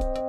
[0.00, 0.27] thank you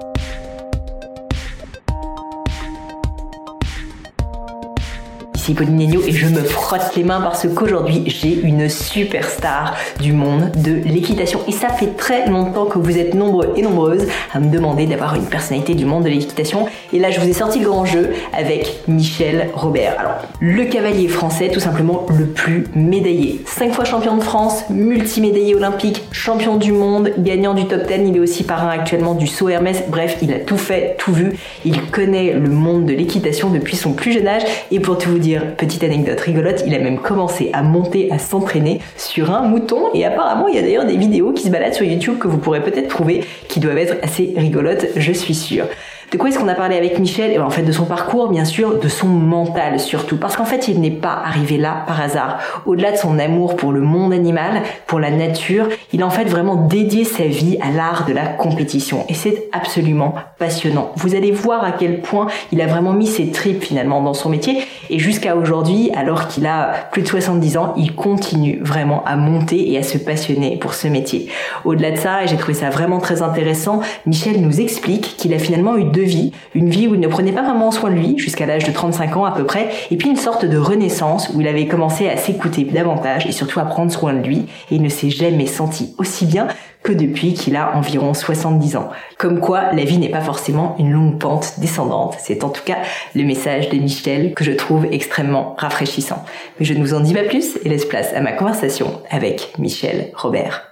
[5.39, 10.51] ici Pauline et je me frotte les mains parce qu'aujourd'hui j'ai une superstar du monde
[10.57, 11.39] de l'équitation.
[11.47, 15.15] Et ça fait très longtemps que vous êtes nombreux et nombreuses à me demander d'avoir
[15.15, 16.65] une personnalité du monde de l'équitation.
[16.91, 19.95] Et là je vous ai sorti le grand jeu avec Michel Robert.
[19.97, 23.41] Alors, le cavalier français, tout simplement le plus médaillé.
[23.45, 28.09] Cinq fois champion de France, multimédaillé olympique, champion du monde, gagnant du top 10.
[28.09, 29.83] Il est aussi parrain actuellement du saut Hermès.
[29.87, 31.37] Bref, il a tout fait, tout vu.
[31.63, 34.43] Il connaît le monde de l'équitation depuis son plus jeune âge.
[34.71, 38.19] Et pour tout vous dire, petite anecdote rigolote, il a même commencé à monter, à
[38.19, 41.73] s'entraîner sur un mouton et apparemment il y a d'ailleurs des vidéos qui se baladent
[41.73, 45.65] sur YouTube que vous pourrez peut-être trouver qui doivent être assez rigolotes, je suis sûre.
[46.11, 47.31] De quoi est-ce qu'on a parlé avec Michel?
[47.31, 50.17] Et ben, En fait, de son parcours, bien sûr, de son mental surtout.
[50.17, 52.39] Parce qu'en fait, il n'est pas arrivé là par hasard.
[52.65, 56.23] Au-delà de son amour pour le monde animal, pour la nature, il a en fait
[56.25, 59.05] vraiment dédié sa vie à l'art de la compétition.
[59.07, 60.91] Et c'est absolument passionnant.
[60.95, 64.29] Vous allez voir à quel point il a vraiment mis ses tripes finalement dans son
[64.29, 64.63] métier.
[64.89, 69.71] Et jusqu'à aujourd'hui, alors qu'il a plus de 70 ans, il continue vraiment à monter
[69.71, 71.29] et à se passionner pour ce métier.
[71.65, 75.37] Au-delà de ça, et j'ai trouvé ça vraiment très intéressant, Michel nous explique qu'il a
[75.37, 78.17] finalement eu deux vie, une vie où il ne prenait pas vraiment soin de lui
[78.17, 81.41] jusqu'à l'âge de 35 ans à peu près, et puis une sorte de renaissance où
[81.41, 84.81] il avait commencé à s'écouter davantage et surtout à prendre soin de lui, et il
[84.81, 86.47] ne s'est jamais senti aussi bien
[86.83, 88.89] que depuis qu'il a environ 70 ans.
[89.17, 92.15] Comme quoi, la vie n'est pas forcément une longue pente descendante.
[92.19, 92.77] C'est en tout cas
[93.15, 96.23] le message de Michel que je trouve extrêmement rafraîchissant.
[96.59, 99.53] Mais je ne vous en dis pas plus et laisse place à ma conversation avec
[99.57, 100.63] Michel Robert.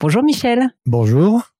[0.00, 0.70] Bonjour Michel.
[0.86, 1.52] Bonjour.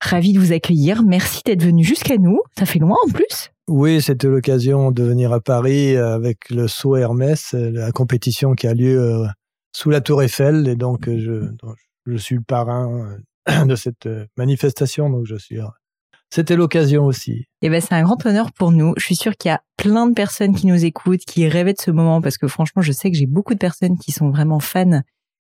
[0.00, 1.02] Ravi de vous accueillir.
[1.02, 2.40] Merci d'être venu jusqu'à nous.
[2.58, 3.50] Ça fait loin en plus.
[3.68, 8.74] Oui, c'était l'occasion de venir à Paris avec le saut Hermès, la compétition qui a
[8.74, 9.26] lieu euh,
[9.72, 10.66] sous la Tour Eiffel.
[10.66, 11.70] Et donc, euh, je,
[12.06, 13.14] je suis le parrain
[13.48, 15.08] euh, de cette manifestation.
[15.08, 15.58] Donc, je suis.
[16.30, 17.44] C'était l'occasion aussi.
[17.62, 18.94] Eh ben, c'est un grand honneur pour nous.
[18.96, 21.80] Je suis sûre qu'il y a plein de personnes qui nous écoutent, qui rêvaient de
[21.80, 24.60] ce moment, parce que franchement, je sais que j'ai beaucoup de personnes qui sont vraiment
[24.60, 25.02] fans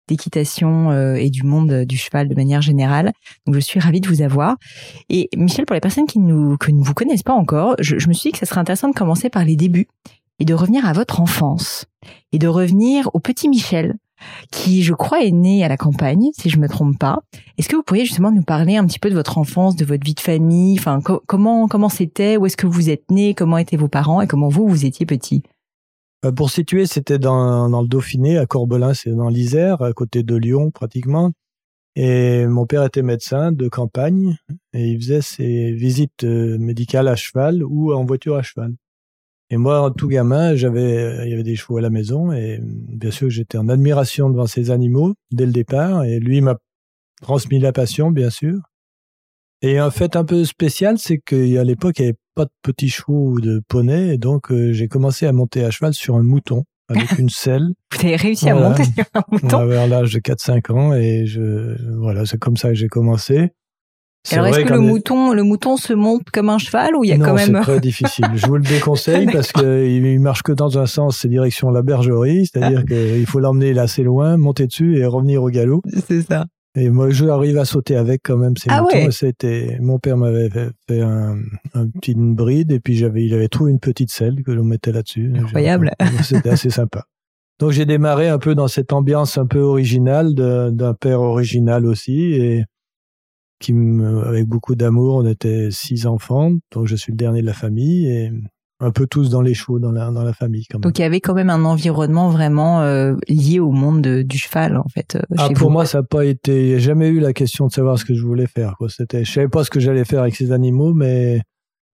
[0.08, 3.12] d'équitation euh, et du monde du cheval de manière générale.
[3.46, 4.56] Donc je suis ravie de vous avoir.
[5.10, 8.08] Et Michel, pour les personnes qui, nous, qui ne vous connaissent pas encore, je, je
[8.08, 9.88] me suis dit que ça serait intéressant de commencer par les débuts
[10.40, 11.86] et de revenir à votre enfance
[12.32, 13.96] et de revenir au petit Michel
[14.52, 17.20] qui, je crois, est né à la campagne, si je me trompe pas.
[17.58, 20.06] Est-ce que vous pourriez justement nous parler un petit peu de votre enfance, de votre
[20.06, 23.78] vie de famille, enfin comment comment c'était, où est-ce que vous êtes né, comment étaient
[23.78, 24.22] vos parents?
[24.22, 25.44] Et comment vous vous étiez petit?
[25.44, 25.53] euh,
[26.32, 30.36] pour situer, c'était dans, dans, le Dauphiné, à Corbelin, c'est dans l'Isère, à côté de
[30.36, 31.32] Lyon pratiquement.
[31.96, 34.38] Et mon père était médecin de campagne
[34.74, 38.74] et il faisait ses visites euh, médicales à cheval ou en voiture à cheval.
[39.52, 43.12] Et moi, tout gamin, j'avais, il y avait des chevaux à la maison et bien
[43.12, 46.04] sûr, j'étais en admiration devant ces animaux dès le départ.
[46.06, 46.58] Et lui m'a
[47.22, 48.60] transmis la passion, bien sûr.
[49.62, 52.90] Et un fait un peu spécial, c'est qu'à l'époque, il n'y avait pas de petits
[52.90, 56.24] chevaux ou de poneys, et donc euh, j'ai commencé à monter à cheval sur un
[56.24, 57.74] mouton avec une selle.
[57.92, 61.76] Vous avez réussi à monter sur un mouton Vers l'âge de 4-5 ans, et je,
[61.98, 63.52] voilà, c'est comme ça que j'ai commencé.
[64.32, 67.12] Alors est-ce que le mouton, le mouton se monte comme un cheval ou il y
[67.12, 68.26] a quand même c'est très difficile.
[68.36, 72.46] Je vous le déconseille parce qu'il marche que dans un sens, c'est direction la bergerie,
[72.46, 75.82] c'est-à-dire qu'il faut l'emmener assez loin, monter dessus et revenir au galop.
[76.08, 76.46] C'est ça.
[76.76, 79.12] Et moi, je arrive à sauter avec quand même ces ah moutons.
[79.12, 81.38] C'était, mon père m'avait fait, un,
[81.76, 84.92] un petit bride et puis j'avais, il avait trouvé une petite selle que l'on mettait
[84.92, 85.34] là-dessus.
[85.36, 85.92] Incroyable.
[86.24, 87.06] C'était assez sympa.
[87.60, 92.34] Donc j'ai démarré un peu dans cette ambiance un peu originale d'un père original aussi
[92.34, 92.66] et
[93.60, 93.74] qui,
[94.26, 96.54] avec beaucoup d'amour, on était six enfants.
[96.72, 98.32] Donc je suis le dernier de la famille et
[98.84, 100.66] un peu tous dans les chevaux dans la, dans la famille.
[100.66, 100.84] Quand même.
[100.84, 104.78] Donc il y avait quand même un environnement vraiment euh, lié au monde du cheval
[104.78, 105.16] en fait.
[105.16, 107.72] Euh, ah, pour moi ça n'a pas été, il a jamais eu la question de
[107.72, 108.76] savoir ce que je voulais faire.
[108.78, 108.90] Quoi.
[108.90, 111.42] C'était, je savais pas ce que j'allais faire avec ces animaux, mais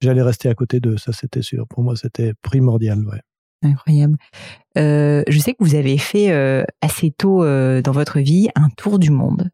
[0.02, 1.68] j'allais rester à côté d'eux, ça c'était sûr.
[1.68, 3.00] Pour moi c'était primordial.
[3.06, 3.22] Ouais.
[3.62, 4.18] Incroyable.
[4.78, 6.32] Euh, je sais que vous avez fait
[6.82, 9.50] assez tôt dans votre vie un tour du monde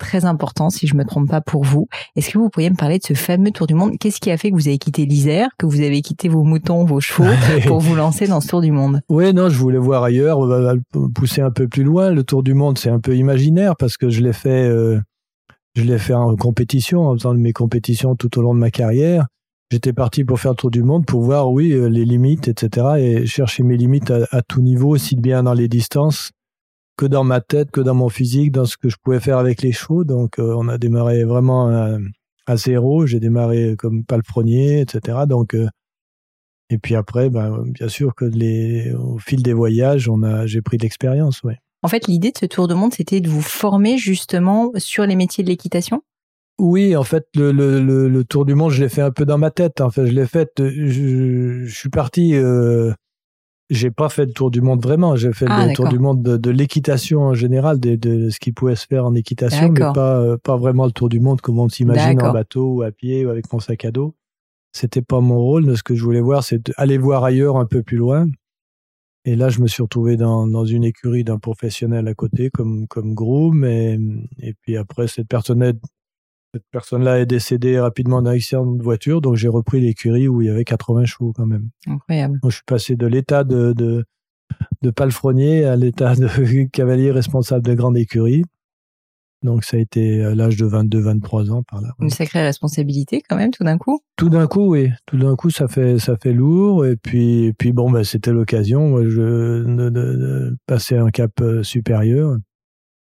[0.00, 1.86] très important, si je me trompe pas pour vous.
[2.16, 3.96] Est-ce que vous pourriez me parler de ce fameux tour du monde?
[4.00, 6.84] Qu'est-ce qui a fait que vous avez quitté l'Isère, que vous avez quitté vos moutons,
[6.84, 7.30] vos chevaux,
[7.66, 9.00] pour vous lancer dans ce tour du monde?
[9.08, 10.40] Oui, non, je voulais voir ailleurs,
[11.14, 12.10] pousser un peu plus loin.
[12.10, 14.98] Le tour du monde, c'est un peu imaginaire parce que je l'ai fait, euh,
[15.76, 19.26] je l'ai fait en compétition, en faisant mes compétitions tout au long de ma carrière.
[19.70, 22.86] J'étais parti pour faire le tour du monde, pour voir, oui, euh, les limites, etc.,
[22.98, 26.32] et chercher mes limites à, à tout niveau, aussi bien dans les distances
[27.00, 29.62] que dans ma tête, que dans mon physique, dans ce que je pouvais faire avec
[29.62, 30.04] les chevaux.
[30.04, 31.68] Donc, euh, on a démarré vraiment
[32.46, 33.06] à, zéro.
[33.06, 35.20] J'ai démarré comme palefrenier, etc.
[35.26, 35.66] Donc, euh,
[36.68, 40.60] et puis après, ben, bien sûr que les, au fil des voyages, on a, j'ai
[40.60, 41.56] pris de l'expérience, ouais.
[41.82, 45.16] En fait, l'idée de ce tour de monde, c'était de vous former justement sur les
[45.16, 46.02] métiers de l'équitation?
[46.58, 49.38] Oui, en fait, le, le, le, tour du monde, je l'ai fait un peu dans
[49.38, 49.80] ma tête.
[49.80, 50.50] En fait, je l'ai fait.
[50.58, 52.34] Je, je, suis parti.
[52.34, 52.92] Euh,
[53.70, 55.16] j'ai pas fait le tour du monde vraiment.
[55.16, 58.40] J'ai fait ah, le tour du monde de, de l'équitation en général, de, de, ce
[58.40, 61.40] qui pouvait se faire en équitation, mais pas euh, pas vraiment le tour du monde
[61.40, 64.14] comme on s'imagine en bateau ou à pied ou avec mon sac à dos.
[64.72, 65.76] C'était pas mon rôle.
[65.76, 68.26] Ce que je voulais voir, c'est aller voir ailleurs un peu plus loin.
[69.24, 72.86] Et là, je me suis retrouvé dans, dans une écurie d'un professionnel à côté, comme,
[72.88, 73.64] comme groom.
[73.64, 73.98] Et,
[74.38, 75.62] et puis après, cette personne
[76.52, 80.48] cette personne-là est décédée rapidement d'un accident de voiture, donc j'ai repris l'écurie où il
[80.48, 81.70] y avait 80 chevaux quand même.
[81.86, 82.40] Incroyable.
[82.40, 84.04] Donc, je suis passé de l'état de, de,
[84.82, 88.44] de palefrenier à l'état de cavalier responsable de grande écurie.
[89.42, 91.94] Donc ça a été à l'âge de 22-23 ans par là.
[91.98, 94.00] Une sacrée responsabilité quand même tout d'un coup.
[94.16, 94.90] Tout d'un coup, oui.
[95.06, 96.84] Tout d'un coup, ça fait ça fait lourd.
[96.84, 101.62] Et puis et puis bon, bah, c'était l'occasion de, de, de, passer un cap euh,
[101.62, 102.36] supérieur.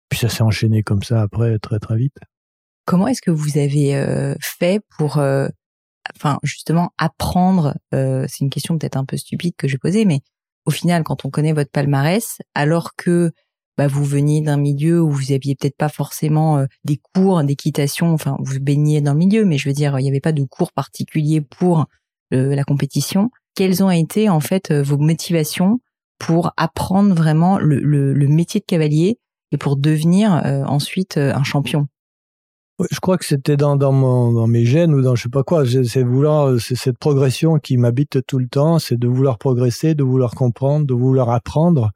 [0.08, 2.18] Puis ça s'est enchaîné comme ça après très très vite.
[2.86, 5.48] Comment est-ce que vous avez euh, fait pour, euh,
[6.16, 10.22] enfin justement apprendre C'est une question peut-être un peu stupide que je posais, mais
[10.66, 13.32] au final, quand on connaît votre palmarès, alors que
[13.78, 18.14] bah, vous veniez d'un milieu où vous aviez peut-être pas forcément euh, des cours d'équitation,
[18.14, 20.44] enfin vous baigniez dans le milieu, mais je veux dire il n'y avait pas de
[20.44, 21.86] cours particuliers pour
[22.34, 23.32] euh, la compétition.
[23.56, 25.80] Quelles ont été en fait euh, vos motivations
[26.20, 29.18] pour apprendre vraiment le, le, métier de cavalier
[29.52, 31.88] et pour devenir ensuite un champion?
[32.90, 35.44] Je crois que c'était dans, dans, mon, dans mes gènes ou dans je sais pas
[35.44, 35.64] quoi.
[35.66, 38.80] C'est vouloir, c'est cette progression qui m'habite tout le temps.
[38.80, 41.92] C'est de vouloir progresser, de vouloir comprendre, de vouloir apprendre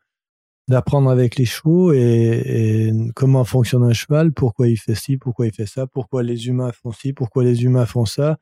[0.67, 5.53] d'apprendre avec les chevaux et, comment fonctionne un cheval, pourquoi il fait ci, pourquoi il
[5.53, 8.37] fait ça, pourquoi les humains font ci, pourquoi les humains font ça.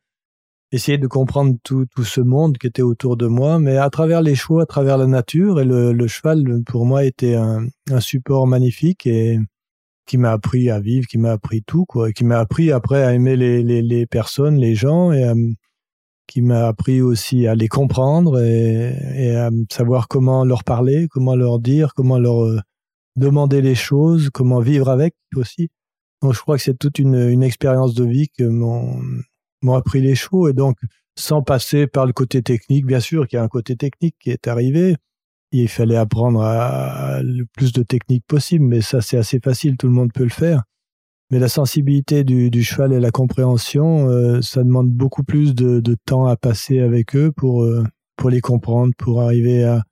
[0.72, 4.22] Essayer de comprendre tout, tout ce monde qui était autour de moi, mais à travers
[4.22, 5.60] les chevaux, à travers la nature.
[5.60, 9.38] Et le, le cheval, pour moi, était un, un support magnifique et
[10.06, 13.14] qui m'a appris à vivre, qui m'a appris tout, quoi, qui m'a appris après à
[13.14, 15.34] aimer les, les, personnes, les gens et à,
[16.28, 21.60] qui m'a appris aussi à les comprendre et, à savoir comment leur parler, comment leur
[21.60, 22.60] dire, comment leur euh,
[23.16, 25.70] demander les choses, comment vivre avec aussi.
[26.22, 30.16] Donc je crois que c'est toute une, une expérience de vie que m'ont appris les
[30.16, 30.78] chevaux et donc
[31.16, 34.32] sans passer par le côté technique, bien sûr qu'il y a un côté technique qui
[34.32, 34.96] est arrivé.
[35.62, 39.88] Il fallait apprendre à, le plus de technique possible, mais ça c'est assez facile, tout
[39.88, 40.64] le monde peut le faire.
[41.30, 45.80] Mais la sensibilité du, du cheval et la compréhension, euh, ça demande beaucoup plus de,
[45.80, 47.84] de, temps à passer avec eux pour, euh,
[48.18, 49.84] pour les comprendre, pour arriver à...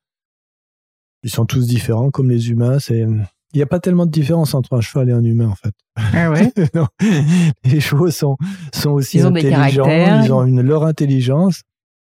[1.24, 2.80] Ils sont tous différents comme les humains.
[2.80, 3.06] C'est...
[3.54, 5.74] Il n'y a pas tellement de différence entre un cheval et un humain, en fait.
[5.96, 6.54] Ah ouais?
[7.66, 8.38] Les chevaux sont,
[8.74, 11.64] sont aussi ils intelligents, ils ont une, leur intelligence,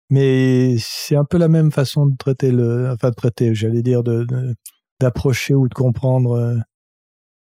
[0.10, 4.04] mais c'est un peu la même façon de traiter le, enfin de traiter, j'allais dire,
[4.04, 4.26] de,
[5.00, 6.56] d'approcher ou de comprendre euh,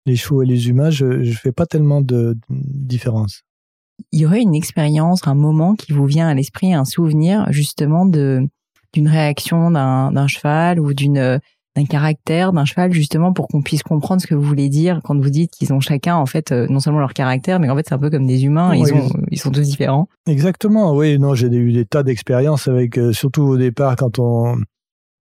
[0.05, 3.43] les chevaux et les humains, je ne fais pas tellement de, différence.
[4.11, 8.05] Il y aurait une expérience, un moment qui vous vient à l'esprit, un souvenir justement
[8.05, 8.47] de
[8.93, 11.39] d'une réaction d'un cheval ou d'une
[11.75, 15.17] d'un caractère d'un cheval justement pour qu'on puisse comprendre ce que vous voulez dire quand
[15.17, 17.85] vous dites qu'ils ont chacun en fait euh, non seulement leur caractère mais en fait
[17.87, 18.75] c'est un peu comme des humains.
[18.75, 20.07] Ils, ont, ils sont tous différents.
[20.27, 21.17] Exactement oui.
[21.17, 24.57] Non j'ai eu des tas d'expériences avec euh, surtout au départ quand on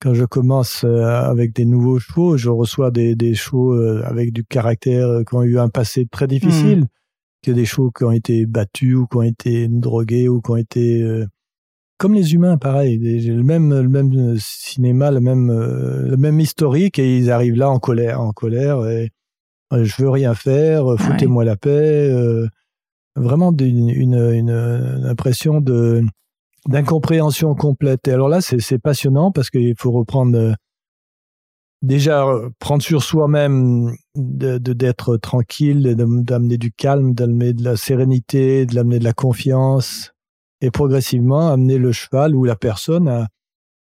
[0.02, 4.44] quand je commence euh, avec des nouveaux chevaux, je reçois des, des chevaux avec du
[4.44, 6.86] caractère, qui ont eu un passé très difficile, mmh.
[7.44, 10.56] que des chevaux qui ont été battus ou qui ont été drogués ou qui ont
[10.56, 11.26] été
[12.00, 17.18] comme les humains, pareil, le même le même cinéma, le même le même historique et
[17.18, 19.12] ils arrivent là en colère, en colère et
[19.72, 22.10] je veux rien faire, foutez-moi la paix,
[23.16, 26.02] vraiment une, une, une impression de
[26.68, 28.06] d'incompréhension complète.
[28.08, 30.52] Et alors là, c'est passionnant parce qu'il faut reprendre euh,
[31.82, 38.66] déjà euh, prendre sur soi-même de d'être tranquille, d'amener du calme, d'amener de la sérénité,
[38.66, 40.12] de l'amener de la confiance,
[40.60, 43.28] et progressivement amener le cheval ou la personne à,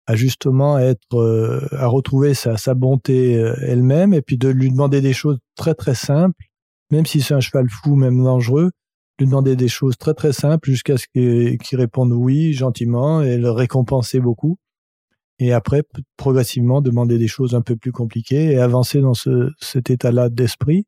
[0.08, 5.02] à justement être euh, à retrouver sa, sa bonté elle-même, et puis de lui demander
[5.02, 6.46] des choses très très simples,
[6.92, 8.72] même si c'est un cheval fou, même dangereux,
[9.20, 13.52] lui demander des choses très très simples jusqu'à ce qu'il réponde oui gentiment et le
[13.52, 14.58] récompenser beaucoup.
[15.40, 15.84] Et après,
[16.18, 20.86] progressivement, demander des choses un peu plus compliquées et avancer dans ce, cet état-là d'esprit.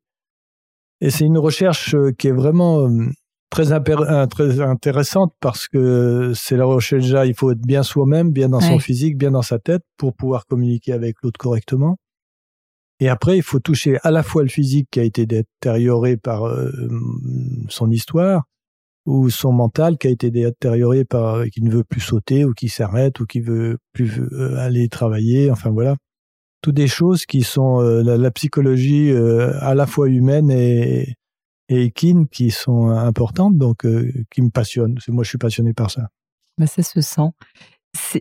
[1.00, 3.06] Et c'est une recherche euh, qui est vraiment euh,
[3.50, 8.30] très, euh, très intéressante parce que c'est la recherche déjà, il faut être bien soi-même,
[8.30, 11.96] bien dans son physique, bien dans sa tête pour pouvoir communiquer avec l'autre correctement.
[12.98, 16.46] Et après, il faut toucher à la fois le physique qui a été détérioré par
[16.46, 16.70] euh,
[17.68, 18.44] son histoire,
[19.04, 22.68] ou son mental qui a été détérioré par qui ne veut plus sauter ou qui
[22.68, 25.50] s'arrête ou qui veut plus euh, aller travailler.
[25.50, 25.96] Enfin voilà,
[26.62, 31.14] toutes des choses qui sont euh, la, psychologie à la fois humaine et,
[31.68, 33.86] et équines qui sont importantes, donc
[34.30, 34.98] qui me passionnent.
[35.08, 36.08] Moi, je suis passionné par ça.
[36.58, 37.30] Bah, ça se sent.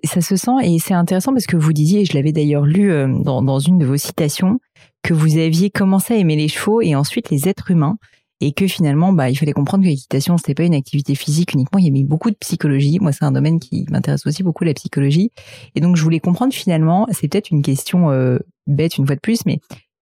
[0.03, 2.91] Ça se sent et c'est intéressant parce que vous disiez, et je l'avais d'ailleurs lu
[3.23, 4.59] dans, dans, une de vos citations,
[5.03, 7.97] que vous aviez commencé à aimer les chevaux et ensuite les êtres humains
[8.41, 11.79] et que finalement, bah, il fallait comprendre que l'équitation, c'était pas une activité physique uniquement,
[11.79, 12.99] il y avait beaucoup de psychologie.
[12.99, 15.31] Moi, c'est un domaine qui m'intéresse aussi beaucoup, la psychologie.
[15.75, 18.37] Et donc, je voulais comprendre finalement, c'est peut-être une question euh,
[18.67, 19.59] bête une fois de plus, mais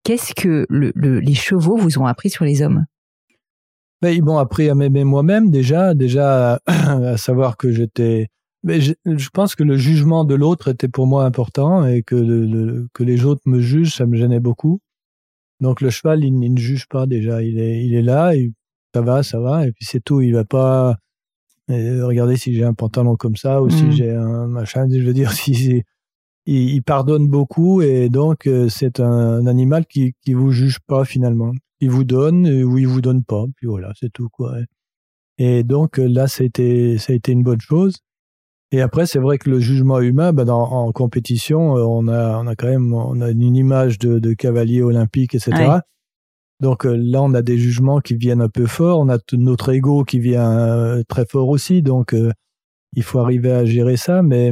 [0.03, 2.85] qu'est-ce que le, les chevaux vous ont appris sur les hommes?
[4.01, 8.27] Ben, Ils m'ont appris à m'aimer moi-même déjà, déjà à, savoir que j'étais...
[8.63, 12.15] Mais je, je, pense que le jugement de l'autre était pour moi important et que,
[12.15, 14.81] le, que les autres me jugent, ça me gênait beaucoup.
[15.59, 17.41] Donc le cheval, il, ne juge pas déjà.
[17.41, 18.33] Il est, il est là,
[18.93, 20.21] ça va, ça va, et puis c'est tout.
[20.21, 20.97] Il va pas
[21.69, 23.91] euh, regarder si j'ai un pantalon comme ça ou si mmh.
[23.91, 24.87] j'ai un machin.
[24.89, 25.83] Je veux dire, si
[26.45, 31.05] il, il, pardonne beaucoup et donc euh, c'est un, animal qui qui vous juge pas
[31.05, 31.51] finalement.
[31.79, 33.45] Il vous donne ou il vous donne pas.
[33.55, 34.55] Puis voilà, c'est tout quoi.
[35.37, 37.97] Et donc là, ça a été ça a été une bonne chose.
[38.71, 42.37] Et après, c'est vrai que le jugement humain, ben dans, en compétition, euh, on a,
[42.37, 45.79] on a quand même on a une image de, de cavalier olympique, etc.
[46.59, 48.99] Donc euh, là, on a des jugements qui viennent un peu forts.
[48.99, 51.81] On a notre ego qui vient euh, très fort aussi.
[51.81, 52.15] Donc,
[52.93, 54.21] il faut arriver à gérer ça.
[54.21, 54.51] Mais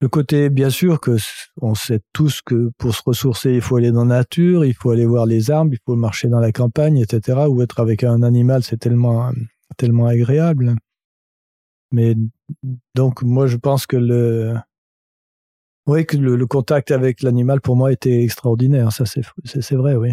[0.00, 1.16] le côté, bien sûr, que
[1.60, 4.90] on sait tous que pour se ressourcer, il faut aller dans la nature, il faut
[4.90, 7.46] aller voir les arbres, il faut marcher dans la campagne, etc.
[7.48, 9.32] Ou être avec un animal, c'est tellement,
[9.76, 10.76] tellement agréable.
[11.90, 12.14] Mais
[12.94, 14.54] donc moi je pense que le
[15.86, 18.92] oui que le, contact avec l'animal pour moi était extraordinaire.
[18.92, 20.10] Ça c'est vrai oui.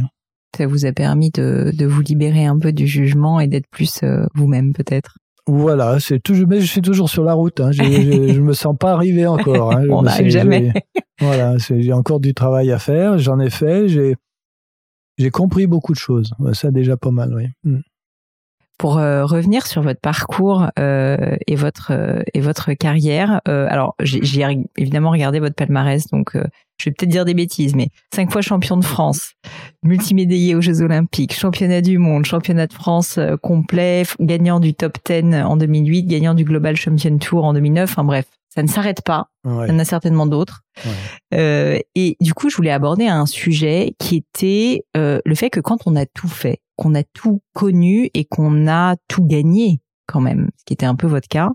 [0.55, 4.01] Ça vous a permis de, de vous libérer un peu du jugement et d'être plus
[4.03, 5.17] euh, vous-même peut-être?
[5.47, 7.59] Voilà, c'est toujours, mais je suis toujours sur la route.
[7.59, 7.71] Hein.
[7.71, 9.73] Je, je, me sens pas arrivé encore.
[9.73, 9.85] Hein.
[9.89, 10.73] On n'arrive jamais.
[11.21, 13.17] Voilà, j'ai encore du travail à faire.
[13.17, 13.87] J'en ai fait.
[13.87, 14.17] J'ai
[15.17, 16.33] j'ai compris beaucoup de choses.
[16.51, 17.47] Ça déjà pas mal, oui.
[17.63, 17.79] Mm
[18.77, 23.41] pour euh, revenir sur votre parcours euh, et votre euh, et votre carrière.
[23.45, 24.45] alors j'ai
[24.77, 28.77] évidemment regardé votre palmarès, donc je vais peut-être dire des bêtises, mais cinq fois champion
[28.77, 29.33] de France,
[29.83, 35.43] multimédaillé aux Jeux Olympiques, championnat du monde, championnat de France complet, gagnant du top 10
[35.43, 37.89] en 2008, gagnant du Global Champion Tour en 2009.
[37.89, 39.29] Enfin bref, ça ne s'arrête pas.
[39.45, 40.61] Il y en a certainement d'autres.
[41.31, 45.95] et du coup, je voulais aborder un sujet qui était le fait que quand on
[45.95, 50.65] a tout fait, qu'on a tout connu et qu'on a tout gagné quand même, ce
[50.65, 51.51] qui était un peu votre cas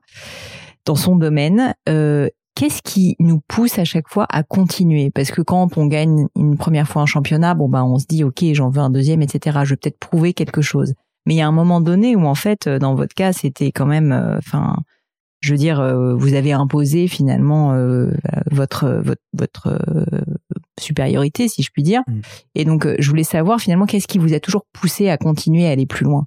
[0.84, 1.74] dans son domaine.
[1.88, 5.10] Euh, Qu'est-ce qui nous pousse à chaque fois à continuer?
[5.10, 8.24] Parce que quand on gagne une première fois un championnat, bon ben on se dit
[8.24, 9.60] ok j'en veux un deuxième, etc.
[9.64, 10.94] Je vais peut-être prouver quelque chose.
[11.24, 13.86] Mais il y a un moment donné où en fait dans votre cas c'était quand
[13.86, 14.76] même, euh, enfin
[15.40, 18.10] je veux dire, euh, vous avez imposé finalement euh,
[18.50, 19.78] votre votre, votre
[20.80, 22.02] supériorité, si je puis dire.
[22.06, 22.20] Mm.
[22.54, 25.66] Et donc, euh, je voulais savoir finalement qu'est-ce qui vous a toujours poussé à continuer
[25.66, 26.26] à aller plus loin?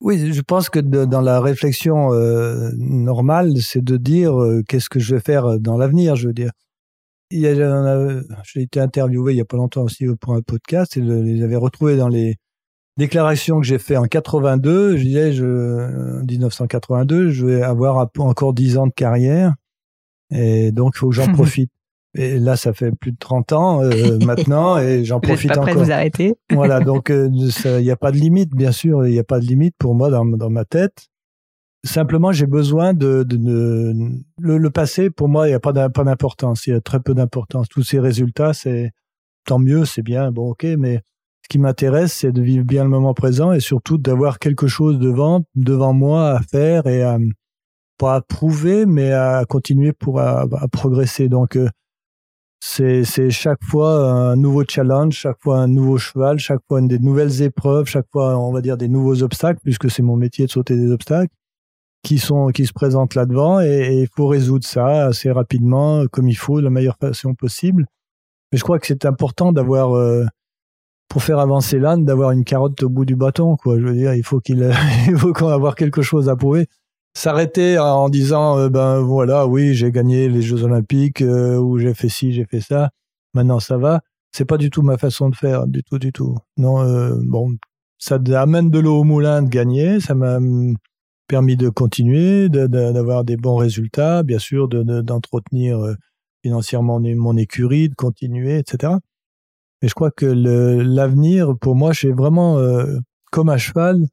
[0.00, 4.98] Oui, je pense que dans la réflexion euh, normale, c'est de dire euh, qu'est-ce que
[4.98, 6.16] je vais faire dans l'avenir.
[6.16, 6.52] Je veux dire,
[7.30, 11.56] j'ai été interviewé il y a pas longtemps aussi pour un podcast et les avais
[11.56, 12.36] retrouvés dans les
[12.96, 14.96] déclarations que j'ai fait en 82.
[14.96, 19.54] Je disais, je, en 1982, je vais avoir encore 10 ans de carrière
[20.30, 21.70] et donc il faut que j'en profite.
[22.16, 25.64] Et là, ça fait plus de 30 ans euh, maintenant et j'en profite pas encore.
[25.64, 29.06] Prêt de vous arrêter voilà, donc il euh, n'y a pas de limite, bien sûr,
[29.06, 31.06] il n'y a pas de limite pour moi dans, dans ma tête.
[31.84, 33.94] Simplement, j'ai besoin de, de, de
[34.38, 35.08] le, le, passé.
[35.08, 36.66] Pour moi, il n'y a pas d'importance.
[36.66, 37.68] Il y a très peu d'importance.
[37.68, 38.90] Tous ces résultats, c'est
[39.46, 40.64] tant mieux, c'est bien, bon, ok.
[40.78, 41.00] Mais
[41.42, 44.98] ce qui m'intéresse, c'est de vivre bien le moment présent et surtout d'avoir quelque chose
[44.98, 47.16] devant devant moi à faire et à
[47.96, 51.30] pas à prouver, mais à continuer pour à, à progresser.
[51.30, 51.68] Donc euh,
[52.60, 56.98] c'est chaque fois un nouveau challenge, chaque fois un nouveau cheval, chaque fois une des
[56.98, 60.50] nouvelles épreuves, chaque fois on va dire des nouveaux obstacles puisque c'est mon métier de
[60.50, 61.32] sauter des obstacles
[62.02, 66.36] qui sont qui se présentent là-devant et il faut résoudre ça assez rapidement comme il
[66.36, 67.86] faut de la meilleure façon possible.
[68.52, 70.24] Mais je crois que c'est important d'avoir euh,
[71.08, 73.78] pour faire avancer l'âne d'avoir une carotte au bout du bâton quoi.
[73.78, 74.70] Je veux dire, il faut qu'il
[75.08, 76.66] il faut qu'on avoir quelque chose à prouver
[77.14, 81.94] s'arrêter en disant euh, ben voilà oui j'ai gagné les Jeux Olympiques euh, ou j'ai
[81.94, 82.90] fait ci j'ai fait ça
[83.34, 84.00] maintenant ça va.
[84.32, 86.36] C'est pas du tout ma façon de faire du tout du tout.
[86.56, 87.56] Non euh, bon
[87.98, 90.38] ça amène de l'eau au moulin de gagner ça m'a
[91.26, 95.78] permis de continuer d'avoir des bons résultats bien sûr d'entretenir
[96.42, 98.94] financièrement mon écurie de continuer etc
[99.82, 102.58] mais je crois que l'avenir pour moi c'est vraiment
[103.30, 104.06] comme à cheval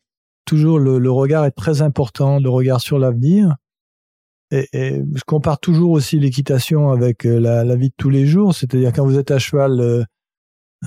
[0.48, 3.56] toujours le, regard est très important, le regard sur l'avenir.
[4.52, 8.56] Et, je compare toujours aussi l'équitation avec euh, la, vie de tous les jours.
[8.56, 10.04] C'est-à-dire quand vous êtes à cheval, euh,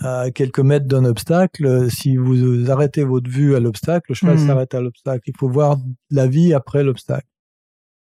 [0.00, 4.47] à quelques mètres d'un obstacle, si vous arrêtez votre vue à l'obstacle, le cheval Mhm.
[4.47, 5.25] s'arrête à l'obstacle.
[5.26, 5.76] Il faut voir
[6.11, 7.26] la vie après l'obstacle.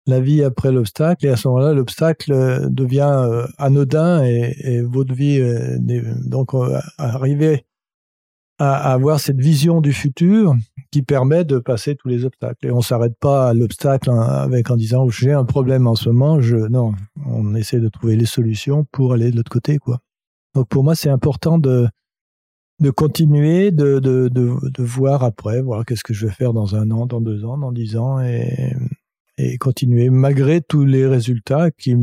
[0.06, 4.82] La vie après l'obstacle, et à ce moment-là, l'obstacle euh, devient euh, anodin et, et
[4.82, 5.40] votre vie.
[5.40, 7.66] euh, n'est- donc, euh, arriver
[8.58, 10.56] à, à avoir cette vision du futur
[10.98, 12.66] qui permet de passer tous les obstacles.
[12.66, 16.10] Et on s'arrête pas à l'obstacle hein, avec en disant j'ai un problème en ce
[16.10, 16.42] moment.
[16.42, 20.00] Je non, on essaie de trouver les solutions pour aller de l'autre côté, quoi.
[20.56, 21.88] Donc pour moi, c'est important de
[22.80, 26.76] de continuer, de, de, de, de voir après, voir qu'est-ce que je vais faire dans
[26.76, 28.76] un an, dans deux ans, dans dix ans, et,
[29.38, 31.96] et continuer malgré tous les résultats qui,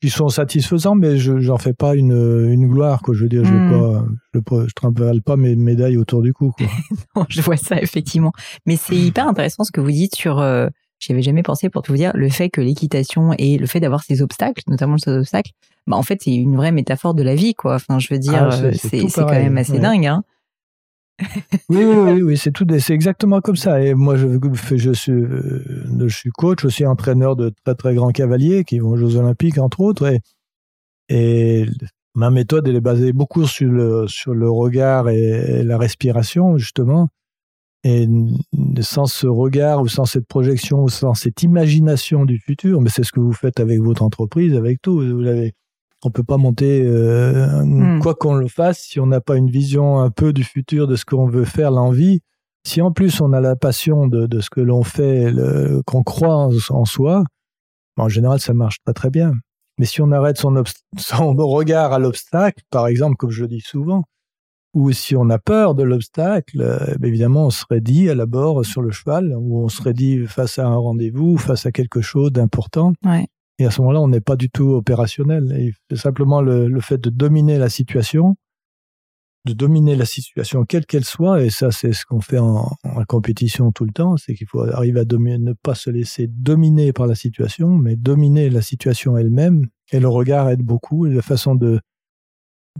[0.00, 2.12] qui sont satisfaisants, mais je j'en fais pas une,
[2.50, 3.14] une gloire, quoi.
[3.14, 4.16] Je veux dire, je Mm.
[4.34, 6.66] vais pas, je, trimballe pas mes médailles autour du cou, quoi.
[7.16, 8.32] Non, je vois ça effectivement.
[8.66, 10.38] Mais c'est hyper intéressant ce que vous dites sur.
[10.40, 10.68] Euh,
[11.02, 13.80] J'y avais jamais pensé pour tout vous dire le fait que l'équitation et le fait
[13.80, 15.52] d'avoir ces obstacles, notamment ces obstacles,
[15.86, 17.76] bah en fait c'est une vraie métaphore de la vie quoi.
[17.76, 19.78] Enfin je veux dire Ah, c'est- euh, c'est quand même assez ouais.
[19.78, 20.22] dingue hein.
[21.68, 23.82] Oui, oui, oui, c'est tout, c'est exactement comme ça.
[23.82, 24.26] Et moi, je,
[24.76, 28.90] je suis, euh, je suis coach, aussi entraîneur de très très grands cavaliers qui vont
[28.90, 30.06] aux Jeux Olympiques entre autres.
[30.06, 30.20] Et,
[31.08, 31.66] et
[32.14, 37.08] ma méthode, elle est basée beaucoup sur le sur le regard et la respiration justement.
[37.84, 38.06] Et
[38.82, 43.04] sans ce regard ou sans cette projection ou sans cette imagination du futur, mais c'est
[43.04, 45.00] ce que vous faites avec votre entreprise, avec tout.
[45.00, 45.54] Vous l'avez.
[46.04, 48.00] On peut pas monter euh, Mm.
[48.00, 50.96] quoi qu'on le fasse si on n'a pas une vision un peu du futur de
[50.96, 52.20] ce qu'on veut faire, l'envie.
[52.66, 56.02] Si en plus on a la passion de, de ce que l'on fait, le- qu'on
[56.02, 57.24] croit en, en soi,
[57.98, 59.34] en général ça marche pas très bien.
[59.78, 60.62] Mais si on arrête son,
[60.98, 64.04] son regard à l'obstacle, par exemple, comme je le dis souvent,
[64.74, 68.26] ou si on a peur de l'obstacle, euh, ben évidemment on serait dit à la
[68.26, 72.00] bord sur le cheval, ou on serait dit face à un rendez-vous, face à quelque
[72.02, 72.92] chose d'important.
[73.04, 73.26] Ouais.
[73.60, 75.74] Et à ce moment-là, on n'est pas du tout opérationnel.
[75.90, 78.36] C'est simplement le, fait de dominer la situation,
[79.44, 82.70] de dominer la situation quelle qu'elle soit, et ça c'est ce qu'on fait en,
[83.06, 87.06] compétition tout le temps, c'est qu'il faut arriver à ne pas se laisser dominer par
[87.06, 89.66] la situation, mais dominer la situation elle-même.
[89.92, 91.04] Et le regard aide beaucoup.
[91.04, 91.80] Et la façon de,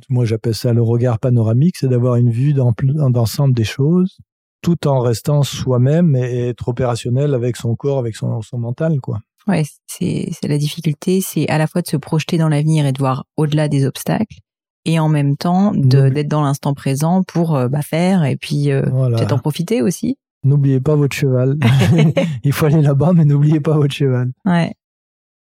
[0.09, 4.17] moi j'appelle ça le regard panoramique, c'est d'avoir une vue d'ensemble des choses,
[4.63, 9.21] tout en restant soi-même et être opérationnel avec son corps, avec son, son mental, quoi.
[9.47, 12.93] Ouais, c'est c'est la difficulté, c'est à la fois de se projeter dans l'avenir et
[12.93, 14.37] de voir au-delà des obstacles,
[14.85, 18.83] et en même temps d'être dans l'instant présent pour euh, bah, faire et puis euh,
[18.91, 19.17] Voilà.
[19.17, 20.17] peut-être en profiter aussi.
[20.45, 21.57] N'oubliez pas votre cheval.
[22.45, 24.31] Il faut aller là-bas, mais n'oubliez pas votre cheval.
[24.45, 24.73] Ouais,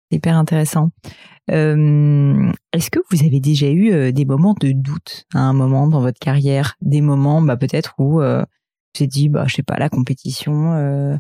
[0.10, 0.90] c'est hyper intéressant.
[1.52, 5.88] Euh, Est-ce que vous avez déjà eu euh, des moments de doute à un moment
[5.88, 9.64] dans votre carrière, des moments bah, peut-être où euh, vous avez dit bah je sais
[9.64, 11.16] pas la compétition, euh,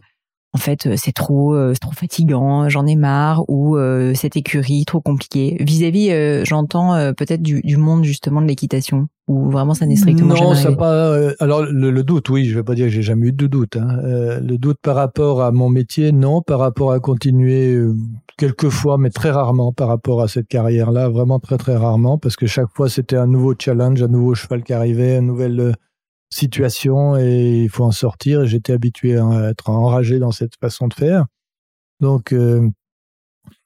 [0.53, 4.35] en fait euh, c'est trop euh, c'est trop fatigant, j'en ai marre ou euh, cette
[4.37, 5.57] écurie trop compliquée.
[5.59, 9.97] Vis-à-vis, euh, j'entends euh, peut-être du, du monde justement de l'équitation où vraiment ça n'est
[9.97, 10.93] strictement non, jamais ça pas.
[10.93, 13.45] euh, alors le, le doute, oui, je vais pas dire que j'ai jamais eu de
[13.47, 13.75] doute.
[13.75, 13.99] hein.
[14.05, 16.41] Euh, le doute par rapport à mon métier, non.
[16.41, 17.93] Par rapport à continuer, euh,
[18.37, 22.47] quelquefois, mais très rarement, par rapport à cette carrière-là, vraiment très très rarement, parce que
[22.47, 25.71] chaque fois c'était un nouveau challenge, un nouveau cheval qui arrivait, une nouvelle euh,
[26.29, 28.45] situation, et il faut en sortir.
[28.45, 31.25] J'étais habitué à être enragé dans cette façon de faire.
[31.99, 32.69] Donc euh,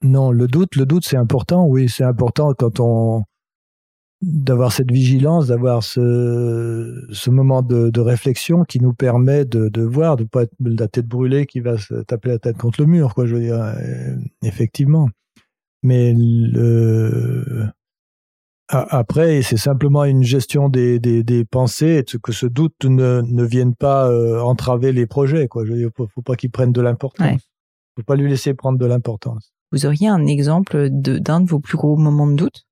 [0.02, 1.65] non, le doute, le doute, c'est important.
[1.65, 3.24] Oui, c'est important quand on
[4.21, 10.24] d'avoir cette vigilance, d'avoir ce, ce moment de, réflexion qui nous permet de, voir, de
[10.24, 13.26] pas être la tête brûlée qui va se taper la tête contre le mur, quoi.
[13.26, 15.10] Je veux dire, euh, effectivement.
[15.84, 17.65] Mais le,
[18.71, 23.43] après, c'est simplement une gestion des, des, des pensées et que ce doute ne, ne
[23.43, 25.65] vienne pas euh, entraver les projets, quoi.
[25.65, 27.27] Je faut, faut pas qu'il prenne de l'importance.
[27.27, 27.38] Ouais.
[27.97, 29.51] Faut pas lui laisser prendre de l'importance.
[29.71, 32.65] Vous auriez un exemple d'un de vos plus gros moments de doute?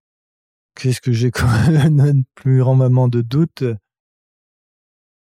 [0.75, 3.63] Qu'est-ce que j'ai comme un plus grand moment de doute?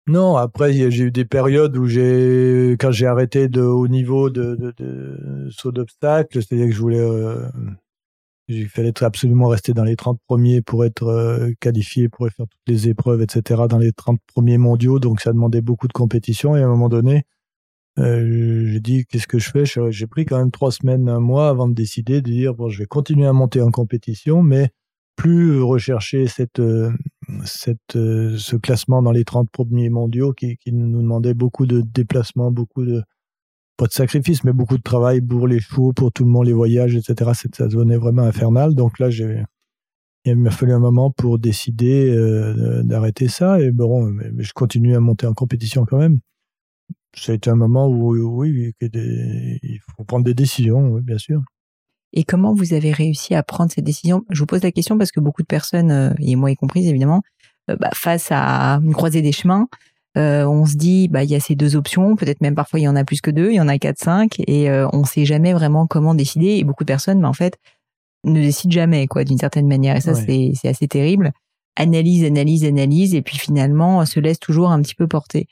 [0.07, 4.55] Non, après j'ai eu des périodes où j'ai, quand j'ai arrêté de haut niveau de,
[4.55, 7.45] de, de saut d'obstacle, c'est-à-dire que je voulais, euh,
[8.47, 12.67] il fallait absolument rester dans les 30 premiers pour être euh, qualifié, pour faire toutes
[12.67, 13.63] les épreuves, etc.
[13.69, 16.89] dans les 30 premiers mondiaux, donc ça demandait beaucoup de compétition et à un moment
[16.89, 17.23] donné,
[17.99, 19.63] euh, j'ai dit qu'est-ce que je fais?
[19.65, 22.79] J'ai pris quand même trois semaines, un mois avant de décider de dire bon, je
[22.79, 24.69] vais continuer à monter en compétition, mais
[25.15, 26.91] plus rechercher cette, euh,
[27.43, 32.51] cette, ce classement dans les 30 premiers mondiaux qui, qui nous demandait beaucoup de déplacements,
[32.51, 33.03] beaucoup de,
[33.77, 36.53] pas de sacrifices, mais beaucoup de travail pour les chevaux, pour tout le monde, les
[36.53, 37.31] voyages, etc.
[37.53, 38.75] Ça devenait vraiment infernal.
[38.75, 39.43] Donc là, j'ai,
[40.25, 43.61] il m'a fallu un moment pour décider euh, d'arrêter ça.
[43.61, 46.19] Et bon, mais, je continue à monter en compétition quand même.
[47.15, 51.41] Ça a été un moment où, oui, il faut prendre des décisions, bien sûr.
[52.13, 54.23] Et comment vous avez réussi à prendre cette décision?
[54.29, 56.87] Je vous pose la question parce que beaucoup de personnes, euh, et moi y compris
[56.87, 57.21] évidemment,
[57.67, 59.67] bah, face à une croisée des chemins,
[60.17, 62.87] on se dit bah il y a ces deux options, peut-être même parfois il y
[62.87, 65.53] en a plus que deux, il y en a quatre, cinq, et on sait jamais
[65.53, 66.57] vraiment comment décider.
[66.57, 67.57] Et beaucoup de personnes, bah, en fait,
[68.23, 69.95] ne décident jamais quoi, d'une certaine manière.
[69.95, 71.31] Et ça, c'est c'est assez terrible.
[71.75, 75.47] Analyse, analyse, analyse, et puis finalement se laisse toujours un petit peu porter.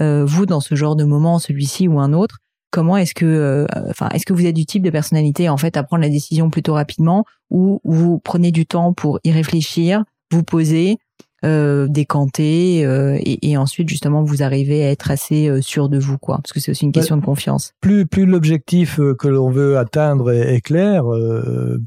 [0.00, 2.38] vous, dans ce genre de moment, celui-ci ou un autre,
[2.76, 5.76] comment est-ce que, euh, enfin, est-ce que vous êtes du type de personnalité en fait
[5.76, 10.42] à prendre la décision plutôt rapidement, ou vous prenez du temps pour y réfléchir, vous
[10.42, 10.98] poser,
[11.44, 16.36] euh, décanter, euh, et, ensuite justement vous arrivez à être assez sûr de vous, quoi,
[16.36, 17.72] parce que c'est aussi une bah, question de confiance.
[17.80, 21.04] Plus plus l'objectif que l'on veut atteindre est, clair,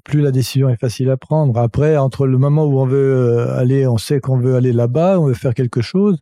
[0.03, 1.57] plus la décision est facile à prendre.
[1.57, 5.25] Après, entre le moment où on veut aller, on sait qu'on veut aller là-bas, on
[5.25, 6.17] veut faire quelque chose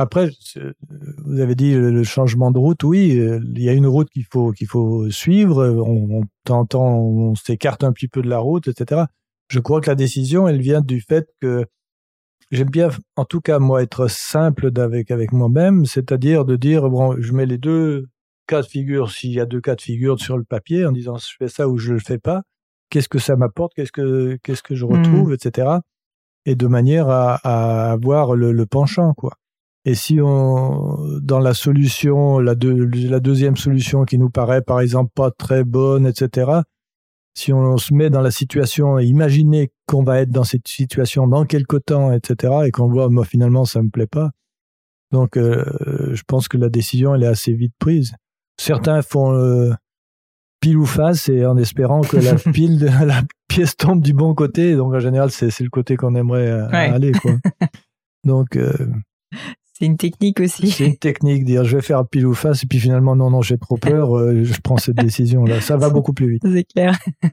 [0.00, 0.30] après,
[1.24, 2.84] vous avez dit le changement de route.
[2.84, 5.66] Oui, euh, il y a une route qu'il faut qu'il faut suivre.
[5.66, 9.02] On, on on s'écarte un petit peu de la route, etc.
[9.48, 11.66] Je crois que la décision, elle vient du fait que
[12.50, 17.16] j'aime bien, en tout cas moi, être simple avec avec moi-même, c'est-à-dire de dire bon,
[17.20, 18.06] je mets les deux
[18.46, 21.16] cas de figure s'il y a deux cas de figure sur le papier en disant
[21.18, 22.42] je fais ça ou je le fais pas.
[22.90, 24.92] Qu'est-ce que ça m'apporte Qu'est-ce que qu'est-ce que je mmh.
[24.92, 25.68] retrouve, etc.
[26.46, 29.34] Et de manière à, à avoir le, le penchant, quoi.
[29.84, 35.10] Et si on, dans la solution, la, la deuxième solution qui nous paraît par exemple
[35.14, 36.60] pas très bonne, etc.,
[37.38, 41.26] si on se met dans la situation et imaginer qu'on va être dans cette situation
[41.26, 44.30] dans quelque temps, etc., et qu'on voit, moi finalement ça me plaît pas.
[45.12, 45.64] Donc, euh,
[46.12, 48.14] je pense que la décision elle est assez vite prise.
[48.60, 49.72] Certains font euh,
[50.60, 54.34] pile ou face et en espérant que la pile, de, la pièce tombe du bon
[54.34, 54.74] côté.
[54.74, 57.32] Donc en général, c'est le côté qu'on aimerait euh, aller, quoi.
[58.24, 58.58] Donc,
[59.78, 60.70] c'est une technique aussi.
[60.70, 63.42] C'est une technique, dire je vais faire pile ou face, et puis finalement, non, non,
[63.42, 65.60] j'ai trop peur, euh, je prends cette décision-là.
[65.60, 66.42] Ça va beaucoup plus vite.
[66.44, 66.98] C'est clair.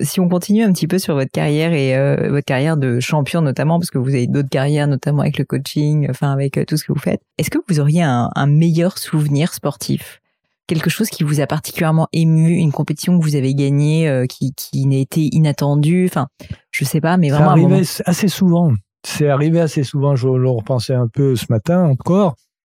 [0.00, 3.42] Si on continue un petit peu sur votre carrière et euh, votre carrière de champion
[3.42, 6.76] notamment, parce que vous avez d'autres carrières, notamment avec le coaching, enfin avec euh, tout
[6.76, 10.20] ce que vous faites, est-ce que vous auriez un, meilleur souvenir sportif?
[10.66, 14.84] Quelque chose qui vous a particulièrement ému, une compétition que vous avez gagnée qui, qui
[14.84, 16.26] n'a été inattendue, enfin,
[16.72, 17.50] je sais pas, mais vraiment.
[17.50, 18.72] Ça arrivait assez souvent
[19.04, 22.36] c'est arrivé assez souvent, je le repensais un peu ce matin encore,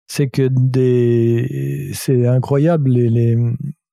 [0.07, 3.37] c'est que des, c'est incroyable les,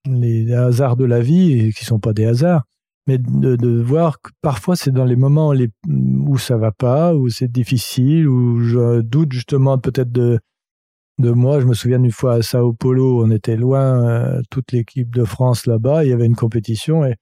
[0.06, 2.64] les, hasards de la vie, qui sont pas des hasards,
[3.06, 5.52] mais de, de voir que parfois c'est dans les moments
[5.88, 10.40] où ça va pas, où c'est difficile, où je doute justement peut-être de,
[11.18, 11.60] de moi.
[11.60, 15.24] Je me souviens d'une fois à Sao Paulo, on était loin, euh, toute l'équipe de
[15.24, 17.14] France là-bas, il y avait une compétition et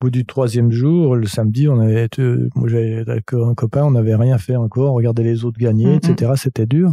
[0.00, 2.08] au bout du troisième jour, le samedi, on avait,
[2.54, 5.86] moi j'avais avec un copain, on n'avait rien fait encore, on regardait les autres gagner,
[5.86, 6.32] mm, etc.
[6.36, 6.92] C'était dur.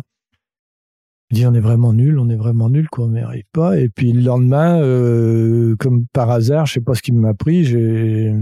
[1.30, 3.78] Je dis on est vraiment nul, on est vraiment nul, quoi, on n'y arrive pas.
[3.80, 7.66] Et puis le lendemain, euh, comme par hasard, je sais pas ce qui m'a pris,
[7.66, 8.34] j'ai,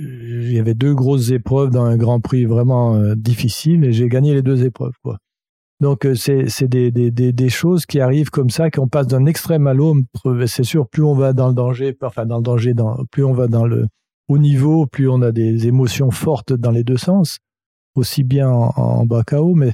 [0.00, 4.08] il y avait deux grosses épreuves dans un Grand Prix vraiment euh, difficile et j'ai
[4.08, 5.18] gagné les deux épreuves, quoi.
[5.80, 9.24] Donc euh, c'est des, des, des, des, choses qui arrivent comme ça, qu'on passe d'un
[9.24, 10.44] extrême à l'autre.
[10.46, 13.32] C'est sûr, plus on va dans le danger, enfin dans le danger, dans, plus on
[13.32, 13.86] va dans le
[14.28, 17.38] haut niveau, plus on a des émotions fortes dans les deux sens,
[17.94, 19.54] aussi bien en, en bas KO.
[19.54, 19.72] Mais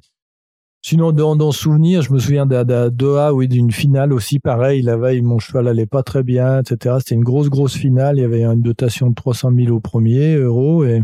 [0.81, 4.83] sinon, dans, dans souvenir, je me souviens de, Doha, oui, d'une finale aussi pareil.
[4.83, 6.97] La veille, mon cheval allait pas très bien, etc.
[7.01, 8.19] C'était une grosse, grosse finale.
[8.19, 11.03] Il y avait une dotation de 300 000 au premier euro et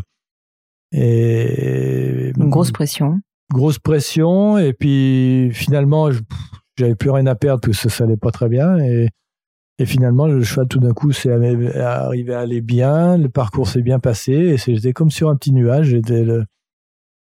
[0.93, 3.19] une grosse pression
[3.53, 6.11] grosse pression et puis finalement
[6.77, 9.09] j'avais plus rien à perdre parce que ça, ça allait pas très bien et,
[9.85, 13.99] finalement le cheval tout d'un coup c'est arrivé à aller bien le parcours s'est bien
[13.99, 15.89] passé et j'étais comme sur un petit nuage.
[15.89, 16.45] J'étais le,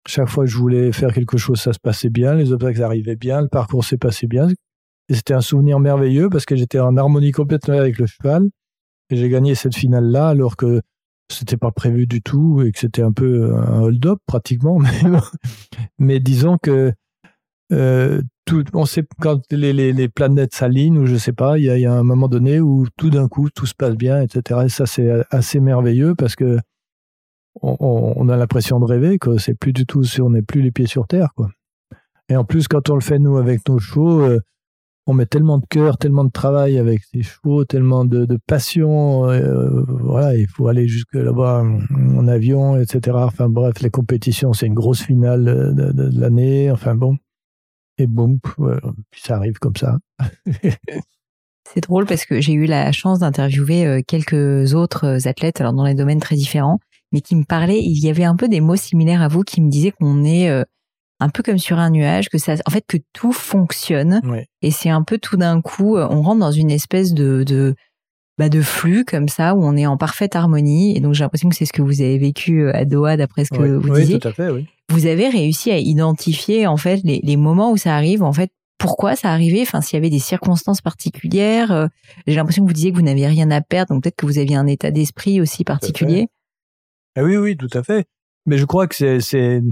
[0.07, 3.15] chaque fois que je voulais faire quelque chose ça se passait bien les obstacles arrivaient
[3.15, 4.49] bien le parcours s'est passé bien.
[5.11, 8.49] Et c'était un souvenir merveilleux parce que j'étais en harmonie complètement avec le cheval
[9.11, 10.81] et j'ai gagné cette finale là alors que
[11.29, 14.79] c'était pas prévu du tout et que c'était un peu un hold-up pratiquement.
[15.99, 16.93] Mais, disons que
[17.73, 21.87] euh, tout, on sait quand les, les, planètes s'alignent ou je sais pas, il y
[21.87, 24.61] a, un moment donné où tout d'un coup tout se passe bien, etc.
[24.67, 26.59] Et ça c'est assez merveilleux parce que
[27.61, 27.77] on,
[28.17, 30.87] on a l'impression de rêver, que c'est plus du tout, on n'est plus les pieds
[30.87, 31.51] sur terre, quoi.
[32.29, 34.21] Et en plus quand on le fait nous avec nos chevaux.
[34.21, 34.41] Euh,
[35.07, 39.29] on met tellement de cœur, tellement de travail avec ces chevaux, tellement de, passion.
[39.31, 41.65] Euh, voilà, il faut aller jusque là-bas
[42.17, 43.17] en avion, etc.
[43.21, 46.71] Enfin bref, les compétitions, c'est une grosse finale de, l'année.
[46.71, 47.17] Enfin bon,
[47.99, 48.39] et boum,
[49.11, 49.99] puis ça arrive comme ça.
[51.75, 55.85] c'est drôle parce que j'ai eu la chance d'interviewer euh, quelques autres athlètes, alors dans
[55.85, 56.79] des domaines très différents,
[57.13, 57.81] mais qui me parlaient.
[57.81, 60.51] Il y avait un peu des mots similaires à vous qui me disaient qu'on est
[60.51, 60.65] euh,
[61.21, 64.21] un peu comme sur un nuage, que ça, en fait, que tout fonctionne.
[64.63, 67.75] Et c'est un peu tout d'un coup, euh, on rentre dans une espèce de, de,
[68.39, 70.97] bah, de flux comme ça où on est en parfaite harmonie.
[70.97, 73.45] Et donc j'ai l'impression que c'est ce que vous avez vécu euh, à Doha, d'après
[73.45, 74.19] ce que vous oui, disiez.
[74.19, 74.51] tout à fait.
[74.91, 78.51] Vous avez réussi à identifier en fait les, les moments où ça arrive, en fait
[78.79, 81.73] pourquoi ça arrivait, enfin s'il y avait des circonstances particulières.
[81.73, 81.87] Euh,
[82.27, 84.39] j'ai l'impression que vous disiez que vous n'aviez rien à perdre, donc peut-être que vous
[84.39, 86.29] aviez un état d'esprit aussi particulier.
[87.17, 88.07] Ah oui, oui, tout à fait.
[88.45, 89.63] Mais je crois que c'est,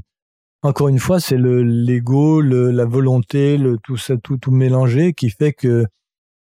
[0.64, 5.12] encore une fois, c'est le l'ego, le, la volonté, le tout ça, tout tout mélangé
[5.12, 5.86] qui fait que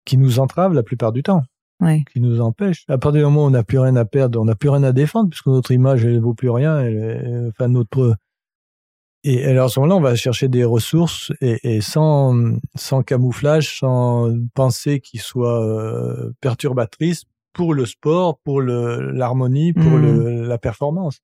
[0.05, 1.41] qui nous entrave la plupart du temps,
[1.81, 2.03] ouais.
[2.13, 2.85] qui nous empêche.
[2.87, 4.83] À partir du moment où on n'a plus rien à perdre, on n'a plus rien
[4.83, 6.79] à défendre puisque notre image elle vaut plus rien.
[6.79, 8.15] Elle, enfin notre
[9.23, 12.35] et alors à ce moment-là, on va chercher des ressources et, et sans,
[12.75, 20.01] sans camouflage, sans pensée qui soit euh, perturbatrice pour le sport, pour l'harmonie, pour mmh.
[20.01, 21.19] le, la performance.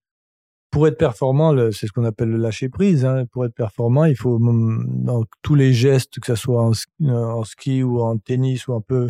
[0.70, 3.06] Pour être performant, c'est ce qu'on appelle le lâcher prise.
[3.06, 3.26] Hein.
[3.32, 6.72] Pour être performant, il faut dans tous les gestes, que ce soit en,
[7.08, 9.08] en ski ou en tennis ou un peu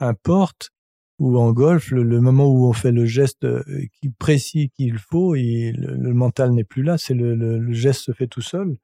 [0.00, 0.70] importe,
[1.18, 3.62] ou en golf, le, moment où on fait le geste euh,
[4.00, 8.26] qui précis qu'il faut, le, mental n'est plus là, c'est le, le, geste se fait
[8.26, 8.76] tout seul.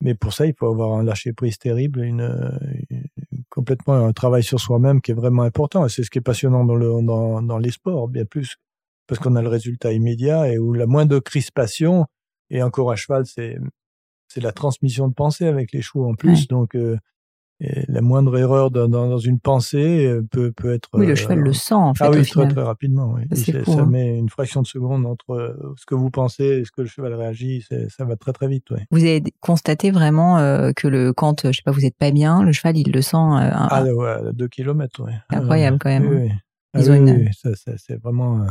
[0.00, 2.58] Mais pour ça, il faut avoir un lâcher prise terrible, une,
[3.50, 5.88] complètement un travail sur soi-même qui est vraiment important.
[5.88, 8.56] C'est ce qui est passionnant dans, le, dans, dans les sports, bien plus
[9.08, 12.06] parce qu'on a le résultat immédiat et où la moindre crispation
[12.50, 13.58] et encore à cheval, c'est
[14.28, 16.46] c'est la transmission de pensée avec les chevaux en plus.
[16.48, 16.98] Donc euh,
[17.60, 20.90] la moindre erreur dans, dans, une pensée euh, peut, peut être.
[20.92, 22.04] Oui, le cheval le euh, sent, en fait.
[22.04, 23.14] Ah oui, très, très rapidement.
[23.16, 23.22] Oui.
[23.36, 23.86] Ça, ça hein.
[23.86, 26.88] met une fraction de seconde entre euh, ce que vous pensez et ce que le
[26.88, 27.66] cheval réagit.
[27.88, 28.70] Ça va très, très vite.
[28.70, 28.78] Oui.
[28.90, 30.36] Vous avez constaté vraiment
[30.74, 33.16] que le, quand, je sais pas, vous êtes pas bien, le cheval, il le sent.
[33.16, 35.12] ah, ouais, à 2 km, oui.
[35.30, 36.06] Incroyable, quand même.
[36.06, 36.30] Oui, oui.
[36.74, 37.32] Ah, oui, une...
[37.32, 38.46] ça, ça, c'est vraiment.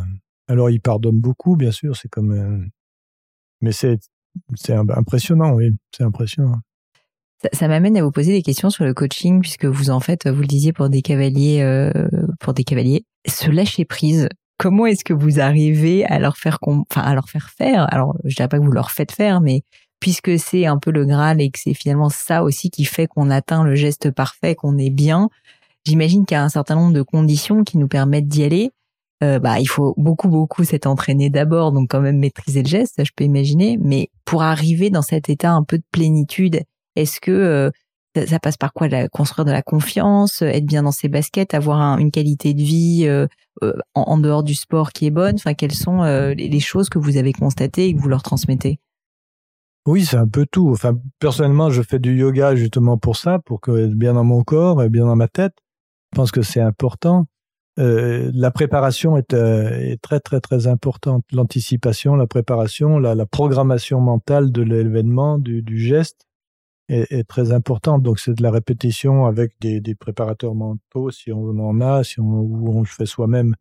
[0.48, 1.96] Alors, il pardonne beaucoup, bien sûr.
[1.96, 2.70] C'est comme.
[3.62, 4.00] Mais c'est,
[4.70, 5.72] impressionnant, oui.
[5.96, 6.58] C'est impressionnant.
[7.54, 10.42] Ça, m'amène à vous poser des questions sur le coaching, puisque vous en faites, vous
[10.42, 11.92] le disiez pour des cavaliers, euh,
[12.40, 13.06] pour des cavaliers.
[13.28, 17.50] Ce lâcher prise, comment est-ce que vous arrivez à leur faire, enfin à leur faire
[17.50, 17.92] faire?
[17.94, 19.62] Alors, je dirais pas que vous leur faites faire, mais
[20.00, 23.30] puisque c'est un peu le graal et que c'est finalement ça aussi qui fait qu'on
[23.30, 25.30] atteint le geste parfait, qu'on est bien.
[25.86, 28.72] J'imagine qu'il y a un certain nombre de conditions qui nous permettent d'y aller.
[29.24, 33.04] Euh, bah, il faut beaucoup, beaucoup s'être entraîné d'abord, donc quand même maîtriser le geste,
[33.04, 33.78] je peux imaginer.
[33.82, 36.62] Mais pour arriver dans cet état un peu de plénitude
[36.98, 38.88] est-ce que euh, ça passe par quoi?
[39.10, 43.28] Construire de la confiance, être bien dans ses baskets, avoir une qualité de vie euh,
[43.62, 45.36] euh, en, dehors du sport qui est bonne?
[45.36, 48.80] Enfin, quelles sont les, choses que vous avez constatées et que vous leur transmettez?
[49.86, 50.70] Oui, c'est un peu tout.
[50.72, 54.82] Enfin, personnellement, je fais du yoga justement pour ça, pour être bien dans mon corps
[54.82, 55.54] et bien dans ma tête.
[56.12, 57.28] Je pense que c'est important.
[57.78, 59.36] La préparation est,
[60.02, 61.24] très très très importante.
[61.32, 66.28] L'anticipation, la préparation, la, programmation mentale de l'événement, du, geste
[66.90, 68.04] est, très importante.
[68.04, 72.20] Donc c'est de la répétition avec des, des, préparateurs mentaux si on en a, si
[72.20, 73.56] on, ou on le fait soi-même.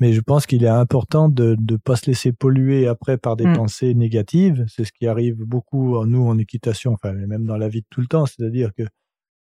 [0.00, 3.46] Mais je pense qu'il est important de ne pas se laisser polluer après par des
[3.46, 3.54] mm.
[3.54, 4.64] pensées négatives.
[4.66, 7.86] C'est ce qui arrive beaucoup en nous en équitation, enfin même dans la vie de
[7.90, 8.24] tout le temps.
[8.24, 8.84] C'est-à-dire que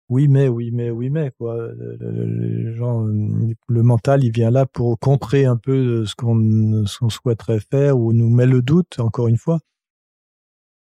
[0.10, 1.56] oui mais, oui mais, oui mais quoi.
[1.58, 7.10] Le, gens, le mental, il vient là pour contrer un peu ce qu'on ce qu'on
[7.10, 9.00] souhaiterait faire ou nous met le doute.
[9.00, 9.60] Encore une fois.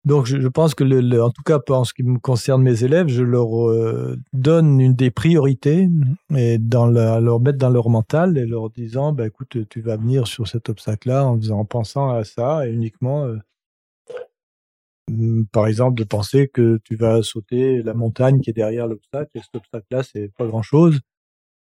[0.03, 3.07] Donc, je, pense que, le, en tout cas, en ce qui me concerne mes élèves,
[3.07, 5.87] je leur euh, donne une des priorités
[6.35, 10.25] et dans leur mettre dans leur mental et leur disant, bah, écoute, tu vas venir
[10.25, 13.37] sur cet obstacle-là en, en pensant à ça et uniquement, euh,
[15.51, 19.41] par exemple, de penser que tu vas sauter la montagne qui est derrière l'obstacle et
[19.41, 20.99] cet obstacle-là, c'est pas grand-chose.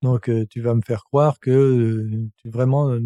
[0.02, 2.06] Donc, euh, tu vas me faire croire que
[2.36, 2.96] tu vraiment,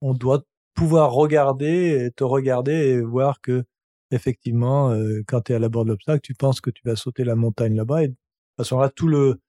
[0.00, 0.42] on doit
[0.74, 3.64] pouvoir regarder, te regarder et voir que
[4.10, 6.96] effectivement, euh, quand tu es à la bord de l'obstacle, tu penses que tu vas
[6.96, 8.18] sauter la montagne là-bas et de toute
[8.58, 9.40] façon là, tout le,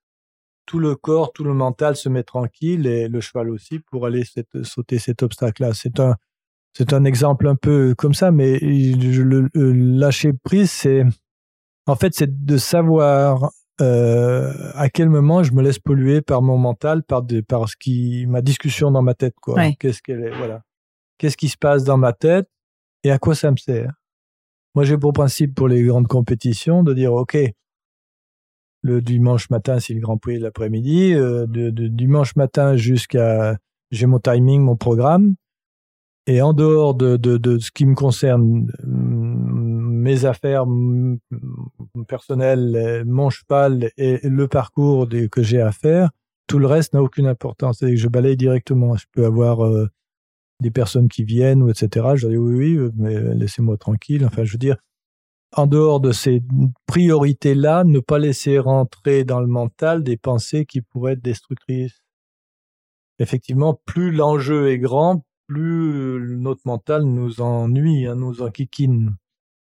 [0.66, 4.24] tout le corps, tout le mental se met tranquille et le cheval aussi pour aller
[4.64, 5.74] sauter cet obstacle-là.
[5.74, 6.16] C'est un,
[6.74, 11.04] c'est un exemple un peu comme ça, mais le, lâcher prise, c'est,
[11.86, 16.58] en fait, c'est de savoir euh, à quel moment je me laisse polluer par mon
[16.58, 19.72] mental, par, de, par ce qui, ma discussion dans ma tête, quoi.
[19.80, 20.64] Qu'est-ce qu'elle est, voilà.
[21.18, 22.48] Qu'est-ce qui se passe dans ma tête
[23.04, 23.94] et à quoi ça me sert?
[24.74, 27.38] Moi, j'ai pour principe pour les grandes compétitions de dire, OK,
[28.82, 33.58] le dimanche matin, c'est le Grand Prix de l'après-midi, euh, de, dimanche matin jusqu'à,
[33.92, 35.36] j'ai mon timing, mon programme,
[36.28, 40.66] et en dehors de, de, ce qui me concerne, mm, mes affaires
[42.08, 46.10] personnelles, mon cheval et le parcours que j'ai à faire,
[46.48, 47.78] tout le reste n'a aucune importance.
[47.80, 48.96] C'est que je balaye directement.
[48.96, 49.88] Je peux avoir euh,
[50.60, 52.10] des personnes qui viennent, ou etc.
[52.16, 54.26] Je dis oui, oui, mais laissez-moi tranquille.
[54.26, 54.78] Enfin, je veux dire,
[55.56, 56.42] en dehors de ces
[56.88, 62.02] priorités-là, ne pas laisser rentrer dans le mental des pensées qui pourraient être destructrices.
[63.20, 69.16] Effectivement, plus l'enjeu est grand, plus notre mental nous ennuie, hein, nous enquiquine.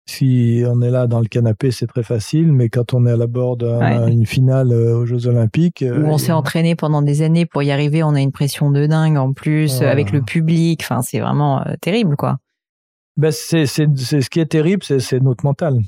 [0.07, 3.17] si on est là dans le canapé, c'est très facile, mais quand on est à
[3.17, 5.85] la bord d'une finale euh, aux Jeux Olympiques.
[5.87, 8.87] Où on s'est entraîné pendant des années pour y arriver, on a une pression de
[8.87, 10.81] dingue en plus, avec le public.
[10.83, 12.39] Enfin, c'est vraiment terrible, quoi.
[13.17, 15.81] Ben, c'est, ce qui est terrible, c'est, notre mental.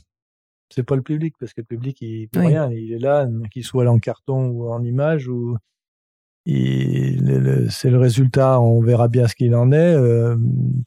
[0.70, 2.70] C'est pas le public, parce que le public, il peut rien.
[2.70, 5.56] Il est là, qu'il soit en carton ou en image, ou
[6.46, 9.94] c'est le résultat, on verra bien ce qu'il en est.
[9.94, 10.36] Euh,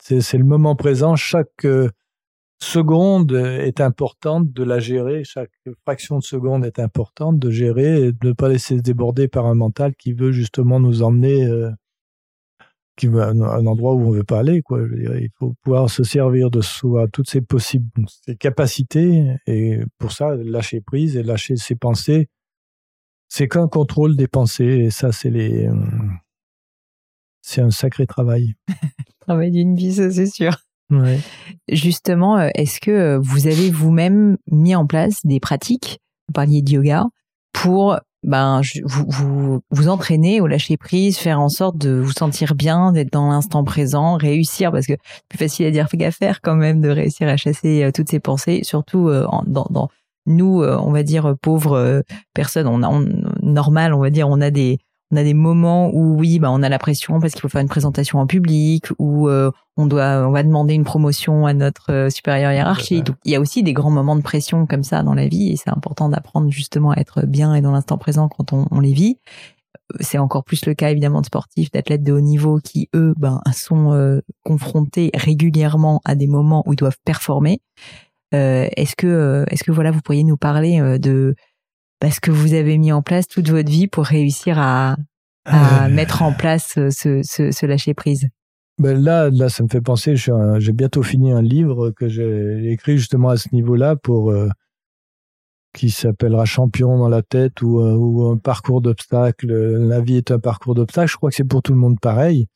[0.02, 1.16] c'est le moment présent.
[1.16, 1.90] Chaque euh,
[2.60, 5.24] seconde est importante de la gérer.
[5.24, 5.52] Chaque
[5.84, 9.48] fraction de seconde est importante de gérer et de ne pas laisser se déborder par
[9.48, 11.72] un mental qui veut justement nous emmener euh,
[12.96, 14.62] qui veut un, endroit où on veut pas aller.
[14.72, 17.90] Il faut pouvoir se servir de soi, toutes ses possibles
[18.26, 22.28] ses capacités et pour ça lâcher prise et lâcher ses pensées
[23.30, 25.68] c'est qu'un contrôle des pensées, et ça, c'est les.
[25.68, 25.76] Euh,
[27.42, 28.56] c'est un sacré travail.
[29.20, 30.58] travail d'une vie, ça, c'est sûr.
[31.70, 36.62] Justement, euh, est-ce que euh, vous avez vous-même mis en place des pratiques, vous parliez
[36.62, 37.06] de yoga,
[37.52, 42.56] pour ben, vous, vous, vous entraîner au lâcher prise, faire en sorte de vous sentir
[42.56, 46.42] bien, d'être dans l'instant présent, réussir, parce que c'est plus facile à dire qu'à faire
[46.42, 49.90] quand même, de réussir à chasser toutes ces pensées, surtout dans, dans,
[50.28, 52.02] nous, euh, on va dire pauvres euh,
[52.34, 53.06] personnes, on a
[53.42, 54.78] normal, on va dire, on a des
[55.10, 57.62] on a des moments où oui, bah on a la pression parce qu'il faut faire
[57.62, 62.10] une présentation en public ou euh, on doit on va demander une promotion à notre
[62.12, 63.06] supérieur hiérarchique.
[63.06, 65.50] Donc, il y a aussi des grands moments de pression comme ça dans la vie
[65.50, 68.82] et c'est important d'apprendre justement à être bien et dans l'instant présent quand on, on
[68.82, 69.18] les vit.
[70.02, 73.40] C'est encore plus le cas évidemment de sportifs, d'athlètes de haut niveau qui eux ben
[73.54, 77.62] sont confrontés régulièrement à des moments où ils doivent performer.
[78.34, 81.36] Euh, est-ce que, euh, est-ce que voilà, vous pourriez nous parler euh, de
[82.02, 84.98] bah, ce que vous avez mis en place toute votre vie pour réussir à,
[85.90, 88.28] mettre en place ce, ce, lâcher prise?
[88.80, 90.16] Ben là, là, ça me fait penser.
[90.16, 94.36] J'ai bientôt fini un livre que j'ai écrit justement à ce niveau-là pour
[95.74, 99.52] qui s'appellera Champion dans la tête ou, ou un parcours d'obstacles.
[99.54, 101.10] La vie est un parcours d'obstacles.
[101.10, 102.48] Je crois que c'est pour tout le monde pareil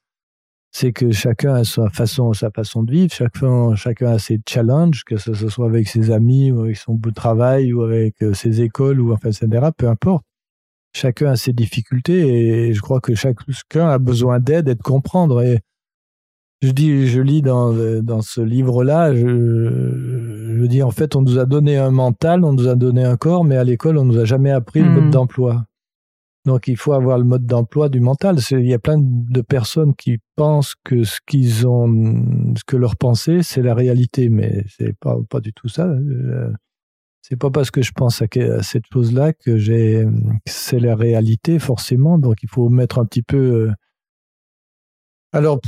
[0.71, 5.03] c'est que chacun a sa façon, sa façon de vivre, chacun, chacun a ses challenges,
[5.03, 8.33] que ce soit avec ses amis ou avec son bout de travail ou avec euh,
[8.33, 9.69] ses écoles ou enfin, etc.
[9.75, 10.23] Peu importe.
[10.93, 15.41] Chacun a ses difficultés et je crois que chacun a besoin d'aide et de comprendre.
[15.41, 15.59] Et
[16.61, 19.21] je dis, je lis dans, dans ce livre-là, je,
[20.59, 23.17] je dis en fait, on nous a donné un mental, on nous a donné un
[23.17, 25.11] corps, mais à l'école, on nous a jamais appris le mode hmm.
[25.11, 25.65] d'emploi.
[26.45, 28.37] Donc il faut avoir le mode d'emploi du mental.
[28.51, 33.43] Il y a plein de personnes qui pensent que ce qu'ils ont, que leur pensée,
[33.43, 35.85] c'est la réalité, mais c'est pas pas du tout ça.
[35.85, 36.51] Euh,
[37.21, 38.25] c'est pas parce que je pense à,
[38.63, 40.05] cette chose-là que j'ai,
[40.47, 42.17] c'est la réalité forcément.
[42.17, 43.37] Donc il faut mettre un petit peu.
[43.37, 43.71] Euh,
[45.31, 45.59] alors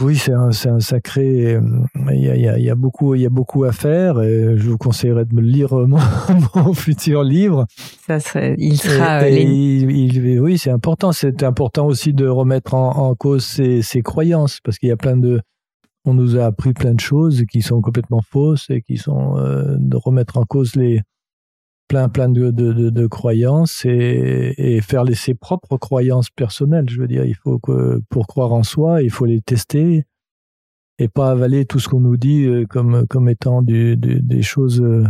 [0.00, 1.54] oui, c'est un, un, sacré.
[1.54, 1.60] Euh,
[2.12, 4.20] il y, a, il, y a, beaucoup, il y a beaucoup à faire.
[4.20, 5.98] Et je vous conseillerais de me lire mon,
[6.54, 7.66] mon futur livre.
[8.06, 9.28] Ça serait, il sera.
[9.28, 11.12] il, oui, c'est important.
[11.12, 14.96] C'est important aussi de remettre en, en cause ses, ses, croyances parce qu'il y a
[14.96, 15.40] plein de.
[16.06, 19.76] On nous a appris plein de choses qui sont complètement fausses et qui sont euh,
[19.78, 21.02] de remettre en cause les
[21.90, 26.88] plein plein de, de, de, croyances et, et, faire ses propres croyances personnelles.
[26.88, 27.58] Je veux dire, il faut
[28.08, 30.04] pour croire en soi, il faut les tester
[31.00, 34.80] et pas avaler tout ce qu'on nous dit euh, comme comme étant du, des choses
[34.80, 35.04] euh,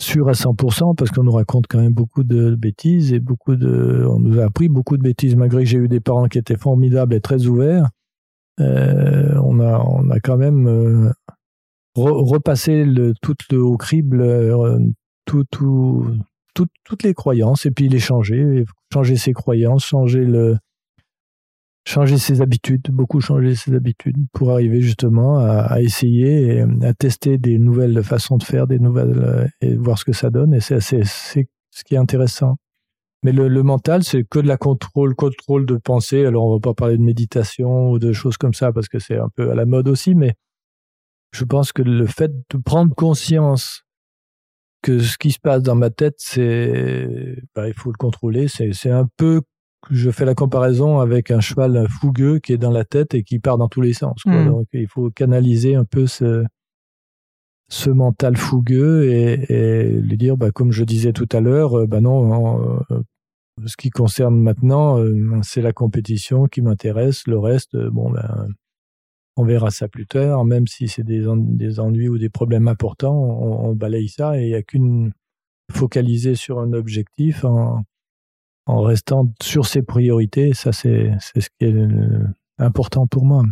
[0.00, 4.06] sûres à 100% parce qu'on nous raconte quand même beaucoup de bêtises et beaucoup de
[4.08, 6.56] on nous a appris beaucoup de bêtises malgré que j'ai eu des parents qui étaient
[6.56, 7.90] formidables et très ouverts.
[8.60, 11.12] Euh, on a on a quand même
[11.94, 14.22] repassé le, tout le au crible
[15.24, 16.06] tout, tout,
[16.54, 20.56] toutes les croyances et puis les changer, changer ses croyances, changer le,
[21.86, 27.38] changer ses habitudes, beaucoup changer ses habitudes pour arriver justement à, essayer et à tester
[27.38, 30.54] des nouvelles façons de faire, des nouvelles euh, et voir ce que ça donne.
[30.54, 32.56] Et c'est ce qui est intéressant.
[33.24, 36.26] Mais le, mental, c'est que de la contrôle, contrôle de pensée.
[36.26, 39.16] Alors on va pas parler de méditation ou de choses comme ça parce que c'est
[39.16, 40.34] un peu à la mode aussi, mais
[41.32, 43.84] je pense que le fait de prendre conscience
[44.82, 48.48] que ce qui se passe dans ma tête, c'est, bah, il faut le contrôler.
[48.48, 49.42] C'est, c'est un peu,
[49.90, 53.38] je fais la comparaison avec un cheval fougueux qui est dans la tête et qui
[53.38, 54.22] part dans tous les sens.
[54.22, 54.42] Quoi.
[54.42, 54.48] Hmm.
[54.48, 56.44] Donc, il faut canaliser un peu ce,
[57.68, 62.00] ce mental fougueux et, et lui dire, bah, comme je disais tout à l'heure, bah
[62.00, 63.02] non, euh,
[63.66, 67.26] ce qui concerne maintenant, euh, c'est la compétition qui m'intéresse.
[67.26, 68.48] Le reste, bon, ben,
[69.36, 73.14] on verra ça plus tard, même si c'est des, des, ennuis ou des problèmes importants,
[73.14, 75.12] on, balaye ça et il n'y a qu'une
[75.70, 77.82] focaliser sur un objectif en,
[78.66, 80.52] en restant sur ses priorités.
[80.52, 81.74] Ça, c'est ce qui est
[82.58, 83.44] important pour moi.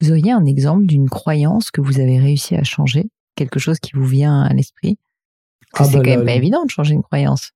[0.00, 3.08] Vous auriez un exemple d'une croyance que vous avez réussi à changer?
[3.34, 4.98] Quelque chose qui vous vient à l'esprit?
[5.74, 7.52] Ah C'est bah quand même pas évident de changer une croyance.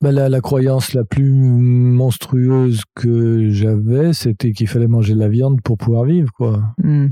[0.00, 5.28] Bah la, la, croyance la plus monstrueuse que j'avais, c'était qu'il fallait manger de la
[5.28, 6.62] viande pour pouvoir vivre, quoi.
[6.78, 7.08] Hmm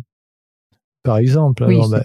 [1.07, 1.65] par exemple.
[1.67, 2.03] Oui, bah,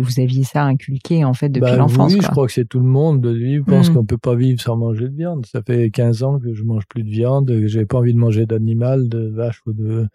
[0.00, 2.14] vous aviez ça inculqué en fait depuis bah, l'enfance.
[2.14, 3.24] Oui, je crois que c'est tout le monde.
[3.38, 3.94] Je pense mmh.
[3.94, 5.46] qu'on peut pas vivre sans manger de viande.
[5.46, 8.18] Ça fait 15 ans que je mange plus de viande, que j'ai pas envie de
[8.18, 10.08] manger d'animal, de vache ou de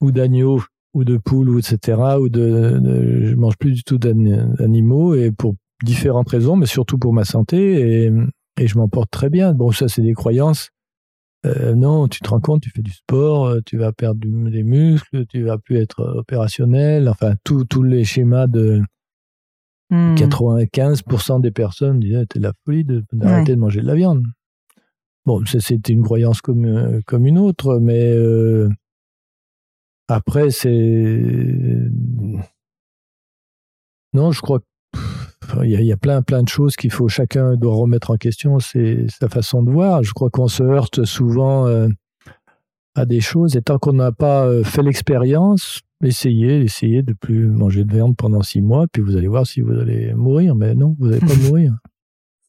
[0.00, 0.62] ou d'agneau
[0.94, 2.00] ou de poule ou etc.
[2.18, 5.54] Ou de, de, je mange plus du tout d'animaux et pour
[5.84, 8.12] différentes raisons, mais surtout pour ma santé et,
[8.58, 9.52] et je m'en porte très bien.
[9.52, 10.70] Bon, ça c'est des croyances
[11.44, 14.62] euh, non, tu te rends compte, tu fais du sport, euh, tu vas perdre des
[14.62, 17.08] muscles, tu vas plus être opérationnel.
[17.08, 18.80] Enfin, tous les schémas de
[19.90, 21.42] 95% hmm.
[21.42, 24.24] des personnes disaient c'est la folie d'arrêter de, manger de la viande.
[25.26, 28.16] Bon, c'était une croyance comme, euh, comme une autre, mais
[30.08, 31.20] après, c'est.
[34.12, 34.64] Non, je crois que
[35.62, 39.06] il y, a, plein, plein de choses qu'il faut, chacun doit remettre en question, c'est
[39.08, 40.02] sa façon de voir.
[40.02, 41.88] Je crois qu'on se heurte souvent euh,
[42.94, 47.48] à des choses, et tant qu'on n'a pas euh, fait l'expérience, essayez, essayez de plus
[47.48, 50.54] manger de viande pendant six mois, puis vous allez voir si vous allez mourir.
[50.54, 51.74] Mais non, vous n'allez pas mourir.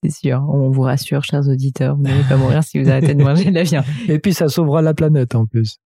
[0.04, 3.24] C'est sûr, on vous rassure, chers auditeurs, vous n'allez pas mourir si vous arrêtez de
[3.24, 3.86] manger de la viande.
[4.08, 5.80] Et puis ça sauvera la planète en plus.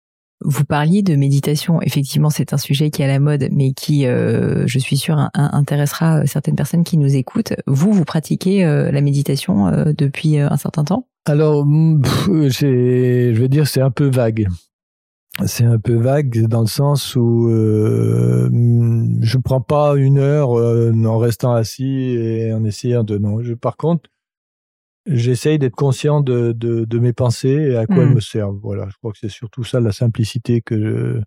[0.42, 1.80] Vous parliez de méditation.
[1.80, 5.30] Effectivement, c'est un sujet qui est à la mode, mais qui, euh, je suis sûre,
[5.34, 7.54] intéressera euh, certaines personnes qui nous écoutent.
[7.66, 11.08] Vous, vous pratiquez euh, la méditation depuis un certain temps?
[11.24, 12.02] Alors, mm,
[12.50, 14.46] je vais dire, c'est un peu vague.
[15.46, 21.18] C'est un peu vague dans le sens où mm, je prends pas une heure en
[21.18, 23.42] restant assis et en essayant de non.
[23.42, 24.10] Je, par contre,
[25.06, 28.14] j'essaye d'être conscient de, de, de, mes pensées et à quoi elles hmm.
[28.14, 28.58] me servent.
[28.62, 31.22] Voilà, je crois que c'est surtout ça la simplicité que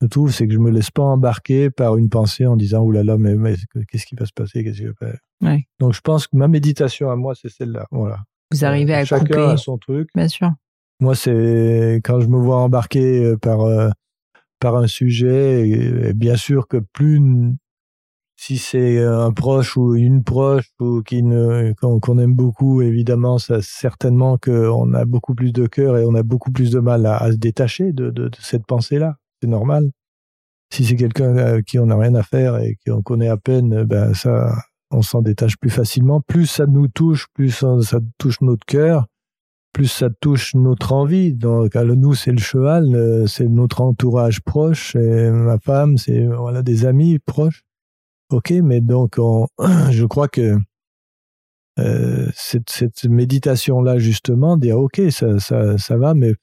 [0.00, 2.90] je, trouve, c'est que je me laisse pas embarquer par une pensée en disant oh
[2.90, 3.54] là là, mais, mais
[3.90, 4.94] qu'est-ce qui va se passer, qu'est-ce que
[5.42, 5.64] Ouais.
[5.78, 7.86] Donc je pense que ma méditation à moi, c'est celle-là.
[7.90, 8.18] Voilà.
[8.52, 9.40] Vous arrivez à chacun couper.
[9.40, 10.08] a son truc.
[10.14, 10.50] Bien sûr.
[11.00, 13.88] Moi, c'est quand je me vois embarqué euh, par euh,
[14.58, 17.18] par un sujet, et bien sûr que plus
[18.40, 23.36] si c'est euh, un proche ou une proche ou qui ne qu'on aime beaucoup, évidemment,
[23.36, 27.04] ça certainement qu'on a beaucoup plus de cœur et on a beaucoup plus de mal
[27.04, 29.16] à, se détacher de, cette pensée-là.
[29.42, 29.90] C'est normal.
[30.72, 33.84] Si c'est quelqu'un euh, qui on n'a rien à faire et qu'on connaît à peine,
[33.84, 34.56] ben ça,
[34.90, 36.22] on s'en détache plus facilement.
[36.22, 37.76] Plus ça nous touche, plus ça,
[38.16, 39.06] touche notre cœur,
[39.74, 41.34] plus ça touche notre envie.
[41.34, 46.62] Donc, nous, c'est le cheval, euh, c'est notre entourage proche, et ma femme, c'est voilà
[46.62, 47.64] des amis proches.
[48.30, 49.18] Ok, mais donc
[49.90, 50.58] je crois que
[51.78, 56.34] euh, cette, cette méditation-là, justement, dire ok, ça, ça, ça va, mais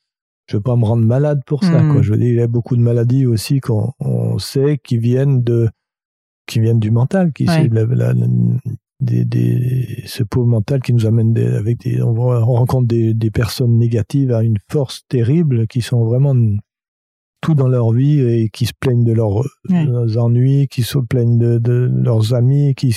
[0.48, 1.80] je ne veux pas me rendre malade pour ça.
[1.82, 2.00] Quoi.
[2.00, 2.02] Hmm.
[2.02, 5.44] Je veux dire, il y a beaucoup de maladies aussi qu'on on sait qui viennent
[5.44, 5.70] de
[6.46, 8.14] qui viennent du mental, qui c'est la,
[9.00, 13.32] des, des, ce pauvre mental qui nous amène des, avec des, on rencontre des, des
[13.32, 16.34] personnes négatives à une force terrible qui sont vraiment
[17.42, 19.44] tout dans leur vie et qui se plaignent de leurs,
[20.18, 22.96] ennuis, qui se plaignent de, leurs amis, qui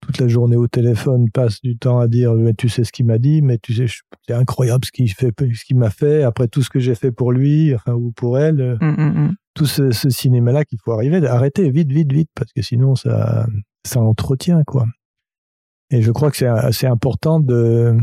[0.00, 3.06] toute la journée au téléphone passent du temps à dire mais tu sais ce qu'il
[3.06, 3.86] m'a dit, mais tu sais
[4.26, 7.10] c'est incroyable ce qu'il fait, ce qu'il m'a fait après tout ce que j'ai fait
[7.10, 8.78] pour lui enfin, ou pour elle.
[8.80, 9.34] Mmh, mmh, mmh.
[9.54, 13.46] Tout ce, cinéma-là qu'il faut arriver, arrêter vite, vite, vite parce que sinon ça,
[13.86, 14.86] ça entretient quoi.
[15.90, 17.96] Et je crois que c'est assez important de,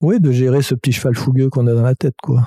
[0.00, 2.46] ouais, de gérer ce petit cheval fougueux qu'on a dans la tête quoi.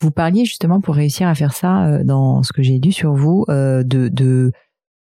[0.00, 3.14] Vous parliez justement pour réussir à faire ça euh, dans ce que j'ai lu sur
[3.14, 4.52] vous euh, de, de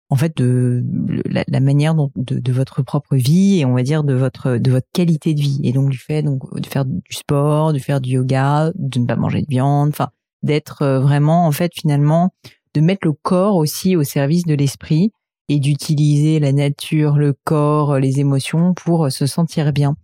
[0.08, 0.84] en fait de
[1.24, 4.70] la, manière dont de, de, votre propre vie et on va dire de votre de
[4.70, 5.60] votre qualité de vie.
[5.64, 9.06] Et donc du fait donc de faire du sport, de faire du yoga, de ne
[9.06, 10.10] pas manger de viande, enfin
[10.42, 12.32] d'être euh, vraiment en fait finalement
[12.74, 15.10] de mettre le corps aussi au service de l'esprit
[15.48, 19.96] et d'utiliser la nature, le corps, les émotions pour se sentir bien.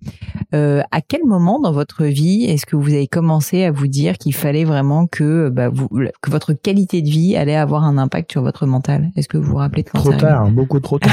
[0.55, 4.19] Euh, à quel moment dans votre vie est-ce que vous avez commencé à vous dire
[4.19, 5.89] qu'il fallait vraiment que, bah, vous,
[6.21, 9.11] que votre qualité de vie allait avoir un impact sur votre mental?
[9.17, 11.11] Est-ce que vous vous rappelez de quand Trop tard, beaucoup trop tard.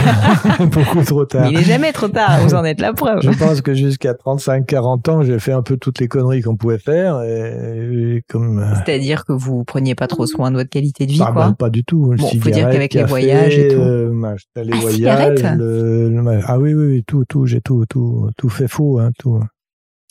[0.71, 1.49] beaucoup trop tard.
[1.49, 3.21] Il est jamais trop tard, vous en êtes la preuve.
[3.21, 6.79] Je pense que jusqu'à 35-40 ans, j'ai fait un peu toutes les conneries qu'on pouvait
[6.79, 7.21] faire.
[7.21, 8.59] Et, comme...
[8.59, 11.55] Euh, C'est-à-dire que vous preniez pas trop soin de votre qualité de vie, bah, quoi?
[11.57, 12.13] pas du tout.
[12.17, 13.79] Bon, faut dire qu'avec les voyages et tout.
[13.79, 14.16] Euh,
[14.55, 19.11] les ah, voyages, ah oui, oui, tout, tout, j'ai tout, tout, tout fait faux, hein,
[19.17, 19.39] tout.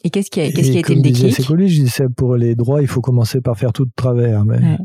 [0.05, 1.35] Et qu'est-ce qui a, qu'est-ce qui a été le déclic?
[1.35, 4.45] C'est cool, je disais pour les droits, il faut commencer par faire tout de travers,
[4.45, 4.79] mais.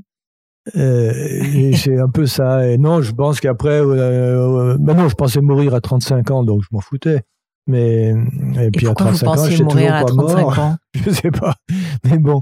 [0.76, 2.67] Euh, c'est un peu ça.
[2.67, 6.43] Et non, je pense qu'après, euh, euh ben non, je pensais mourir à 35 ans,
[6.43, 7.22] donc je m'en foutais.
[7.67, 8.13] Mais
[8.59, 10.59] et puis à 35 ans, j'étais toujours pas mort.
[10.59, 10.76] Ans?
[10.95, 11.55] Je sais pas.
[12.03, 12.41] Mais bon,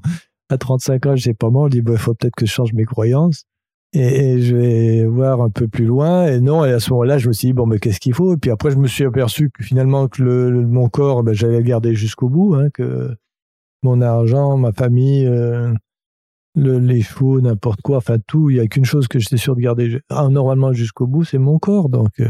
[0.49, 1.67] à 35 ans, j'ai pas mort.
[1.67, 3.43] Je dis, il faut peut-être que je change mes croyances.
[3.93, 6.27] Et, je vais voir un peu plus loin.
[6.27, 8.33] Et non, et à ce moment-là, je me suis dit, bon, mais qu'est-ce qu'il faut?
[8.33, 11.57] Et puis après, je me suis aperçu que finalement, que le, mon corps, ben, j'allais
[11.57, 13.15] le garder jusqu'au bout, hein, que
[13.83, 15.73] mon argent, ma famille, euh,
[16.55, 19.55] le, les chevaux, n'importe quoi, enfin tout, il n'y a qu'une chose que j'étais sûr
[19.55, 21.89] de garder ah, normalement jusqu'au bout, c'est mon corps.
[21.89, 22.29] Donc, euh,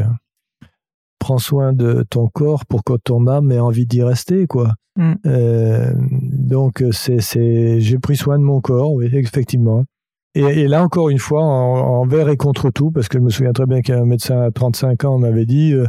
[1.18, 4.74] prends soin de ton corps pour que ton âme ait envie d'y rester, quoi.
[4.96, 5.12] Mm.
[5.26, 9.84] Euh, donc, c'est, c'est, j'ai pris soin de mon corps, oui, effectivement.
[10.34, 13.52] Et, là, encore une fois, en, envers et contre tout, parce que je me souviens
[13.52, 15.86] très bien qu'un médecin à 35 ans m'avait dit euh,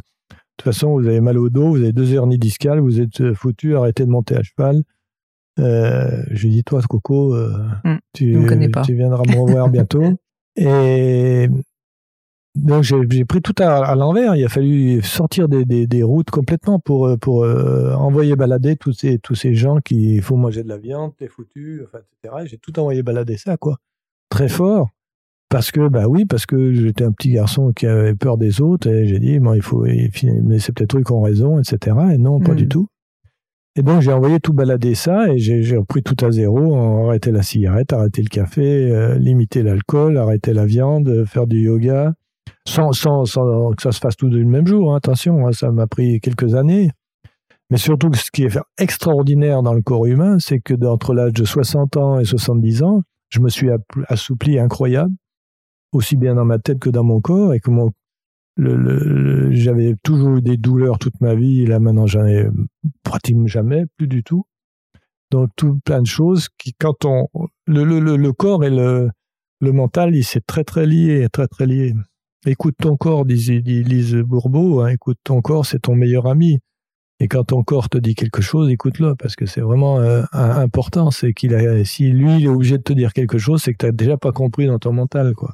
[0.61, 3.21] de toute façon, vous avez mal au dos, vous avez deux hernies discales, vous êtes
[3.21, 4.83] euh, foutu, arrêtez de monter à cheval.
[5.59, 8.37] Euh, je lui ai dit, toi, Coco, euh, mm, tu,
[8.85, 10.03] tu, viendras me revoir bientôt.
[10.55, 11.47] Et
[12.53, 14.35] donc, j'ai pris tout à, l'envers.
[14.35, 19.17] Il a fallu sortir des, des, des routes complètement pour, pour envoyer balader tous ces,
[19.17, 22.43] tous ces gens qui font manger de la viande, t'es foutu, enfin, etc.
[22.45, 23.77] J'ai tout envoyé balader ça, quoi
[24.31, 24.89] très fort
[25.49, 28.89] parce que bah oui parce que j'étais un petit garçon qui avait peur des autres
[28.89, 32.17] et j'ai dit bon il faut mais c'est peut-être eux qui ont raison etc et
[32.17, 32.69] non pas du mm.
[32.69, 32.87] tout.
[33.75, 36.75] Et donc j'ai envoyé tout balader ça et j'ai repris tout à zéro
[37.05, 42.13] arrêté la cigarette arrêté le café euh, limiter l'alcool arrêter la viande faire du yoga.
[42.67, 45.71] Sans, sans, sans que ça se fasse tout du même jour hein, attention hein, ça
[45.71, 46.91] m'a pris quelques années.
[47.69, 51.43] Mais surtout ce qui est extraordinaire dans le corps humain c'est que d'entre l'âge de
[51.43, 53.69] 60 ans et 70 ans je me suis
[54.07, 55.13] assoupli incroyable,
[55.91, 57.71] aussi bien dans ma tête que dans mon corps, et que
[58.57, 62.47] le, j'avais toujours eu des douleurs toute ma vie, là maintenant j'en ai
[63.03, 64.43] pratiquement jamais, plus du tout.
[65.31, 67.27] Donc tout plein de choses qui, quand on,
[67.65, 69.09] le, le corps et le,
[69.61, 71.93] le mental, il s'est très très lié, très très lié.
[72.45, 76.59] Écoute ton corps, disait Lise Bourbeau, hein, écoute ton corps, c'est ton meilleur ami.
[77.21, 81.11] Et quand ton corps te dit quelque chose, écoute-le, parce que c'est vraiment euh, important.
[81.11, 83.77] C'est qu'il a, si lui, il est obligé de te dire quelque chose, c'est que
[83.77, 85.53] tu n'as déjà pas compris dans ton mental, quoi.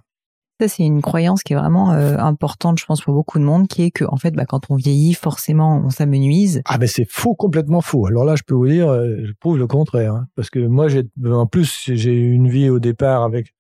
[0.62, 3.68] Ça, c'est une croyance qui est vraiment euh, importante, je pense, pour beaucoup de monde,
[3.68, 6.62] qui est que, en fait, bah, quand on vieillit, forcément, on s'amenuise.
[6.64, 8.08] Ah, ben c'est faux, complètement faux.
[8.08, 10.14] Alors là, je peux vous dire, euh, je prouve le contraire.
[10.14, 10.28] Hein.
[10.38, 13.54] parce que moi, j'ai, en plus, j'ai eu une vie au départ avec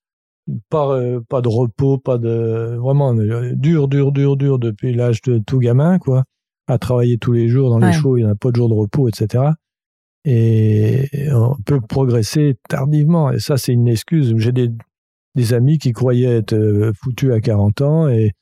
[0.69, 0.97] pas,
[1.27, 5.99] pas de repos, pas de, vraiment, dur, dur, dur, dur depuis l'âge de tout gamin,
[5.99, 6.23] quoi
[6.67, 8.73] à travailler tous les jours dans les shows, il n'y a pas de jour de
[8.73, 9.45] repos, etc.
[10.25, 13.31] Et on peut progresser tardivement.
[13.31, 14.33] Et ça, c'est une excuse.
[14.37, 14.69] J'ai des,
[15.35, 18.33] des amis qui croyaient être euh, foutus à 40 ans et,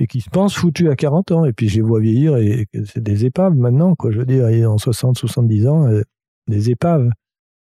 [0.00, 1.44] et qui se pensent foutus à 40 ans.
[1.44, 4.10] Et puis, je les vois vieillir et c'est des épaves maintenant, quoi.
[4.10, 6.02] Je veux dire, en 60, 70 ans, euh,
[6.48, 7.08] des épaves.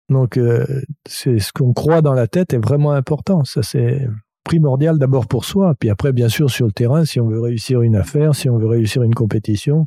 [0.08, 0.64] Donc, euh,
[1.06, 3.44] c'est ce qu'on croit dans la tête est vraiment important.
[3.44, 4.08] Ça, c'est
[4.44, 5.74] primordial d'abord pour soi.
[5.78, 8.56] Puis après, bien sûr, sur le terrain, si on veut réussir une affaire, si on
[8.56, 9.86] veut réussir une compétition,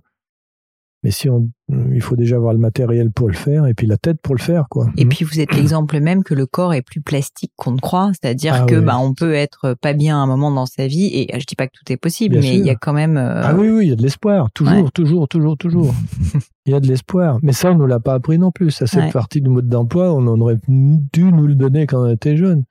[1.04, 1.50] mais si on,
[1.94, 4.42] il faut déjà avoir le matériel pour le faire et puis la tête pour le
[4.42, 4.88] faire, quoi.
[4.98, 8.12] Et puis vous êtes l'exemple même que le corps est plus plastique qu'on ne croit,
[8.12, 11.08] c'est-à-dire ah que bah on peut être pas bien à un moment dans sa vie
[11.08, 13.18] et je dis pas que tout est possible, mais il y a quand même.
[13.18, 15.94] Euh, ah oui oui, il y a de l'espoir, toujours toujours toujours toujours.
[16.68, 18.70] il y a de l'espoir, mais ça on nous l'a pas appris non plus.
[18.70, 22.38] Ça c'est partie du mode d'emploi, on aurait dû nous le donner quand on était
[22.38, 22.64] jeune.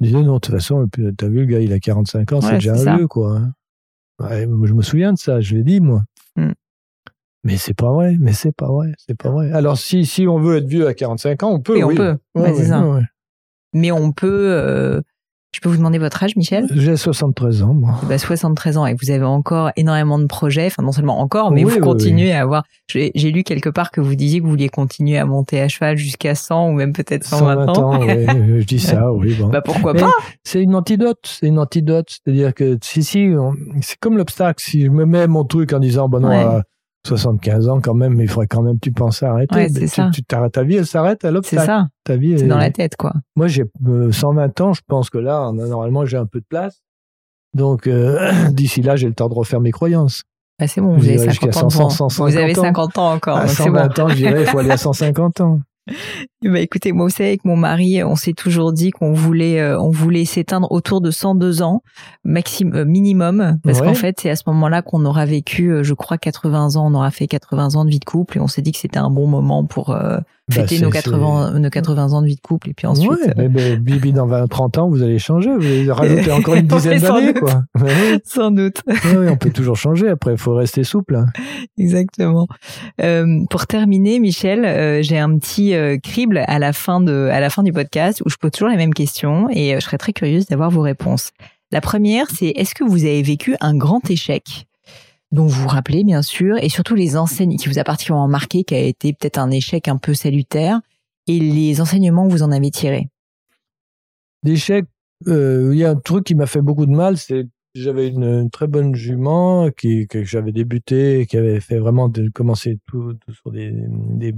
[0.00, 2.54] On disait non de toute façon, t'as vu le gars il a 45 ans, c'est
[2.54, 3.38] déjà un vieux quoi.
[3.38, 3.52] Hein.
[4.64, 6.02] je me souviens de ça, je l'ai dit moi.
[6.34, 6.52] Mm.
[7.44, 9.50] Mais c'est pas vrai, mais c'est pas vrai, c'est pas vrai.
[9.52, 11.74] Alors si si on veut être vieux à 45 ans, on peut.
[11.74, 12.16] Oui, on peut.
[13.72, 14.52] mais on peut.
[14.52, 15.00] Euh,
[15.54, 16.66] je peux vous demander votre âge, Michel?
[16.74, 18.00] J'ai 73 ans, moi.
[18.08, 20.64] Bah, 73 ans et vous avez encore énormément de projets.
[20.64, 22.64] Enfin, non seulement encore, mais vous continuez à avoir.
[22.88, 25.98] J'ai lu quelque part que vous disiez que vous vouliez continuer à monter à cheval
[25.98, 27.94] jusqu'à 100 ou même peut-être 120 ans.
[27.94, 29.34] ans je dis ça, oui.
[29.34, 29.48] Bon.
[29.48, 30.12] Bah pourquoi pas?
[30.42, 31.20] C'est une antidote.
[31.24, 32.08] C'est une antidote.
[32.08, 33.34] C'est-à-dire que si si,
[33.82, 34.62] c'est comme l'obstacle.
[34.62, 36.62] Si je me mets mon truc en disant, bon non.
[37.06, 39.68] 75 ans quand même, mais il faudrait quand même tu penses à arrêter.
[40.12, 41.62] tu, t'arrêtes ta vie, elle s'arrête à l'obstacle.
[41.62, 41.88] C'est ça.
[42.04, 43.12] Ta vie, c'est dans la tête, quoi.
[43.36, 43.64] Moi, j'ai
[44.12, 46.82] 120 euh, ans, je pense que là, normalement, j'ai un peu de place.
[47.54, 50.22] Donc, euh, d'ici là, j'ai le temps de refaire mes croyances.
[50.60, 52.08] Ah, c'est bon, vous avez 50 ans.
[52.08, 53.36] vous avez 50 ans encore.
[53.36, 55.60] À 120 ans, je dirais, il faut aller à 150 ans.
[56.44, 59.90] Bah écoutez, moi aussi avec mon mari, on s'est toujours dit qu'on voulait, euh, on
[59.90, 61.82] voulait s'éteindre autour de 102 ans,
[62.24, 65.94] maximum, euh, minimum, parce qu'en fait c'est à ce moment-là qu'on aura vécu, euh, je
[65.94, 68.62] crois 80 ans, on aura fait 80 ans de vie de couple et on s'est
[68.62, 72.26] dit que c'était un bon moment pour bah, fêter nos 80, nos 80 ans de
[72.26, 73.10] vie de couple et puis ensuite.
[73.10, 76.54] Ouais, mais, mais, Bibi dans 20, 30 ans, vous allez changer, vous allez rajouter encore
[76.54, 77.62] une dizaine d'années, quoi.
[78.24, 78.82] sans doute.
[78.86, 80.08] oui, on peut toujours changer.
[80.08, 81.16] Après, il faut rester souple.
[81.16, 81.26] Hein.
[81.78, 82.48] Exactement.
[83.00, 87.40] Euh, pour terminer, Michel, euh, j'ai un petit euh, crible à la fin de, à
[87.40, 90.12] la fin du podcast où je pose toujours les mêmes questions et je serais très
[90.12, 91.30] curieuse d'avoir vos réponses.
[91.70, 94.66] La première, c'est est-ce que vous avez vécu un grand échec?
[95.32, 98.64] Dont vous vous rappelez bien sûr, et surtout les enseignes qui vous a particulièrement marqué,
[98.64, 100.80] qui a été peut-être un échec un peu salutaire,
[101.26, 103.08] et les enseignements que vous en avez tirés.
[104.44, 104.86] D'échecs,
[105.28, 108.50] euh, il y a un truc qui m'a fait beaucoup de mal, c'est j'avais une,
[108.50, 113.50] très bonne jument qui que j'avais débuté, qui avait fait vraiment de commencer tout, sur
[113.50, 114.34] des, des,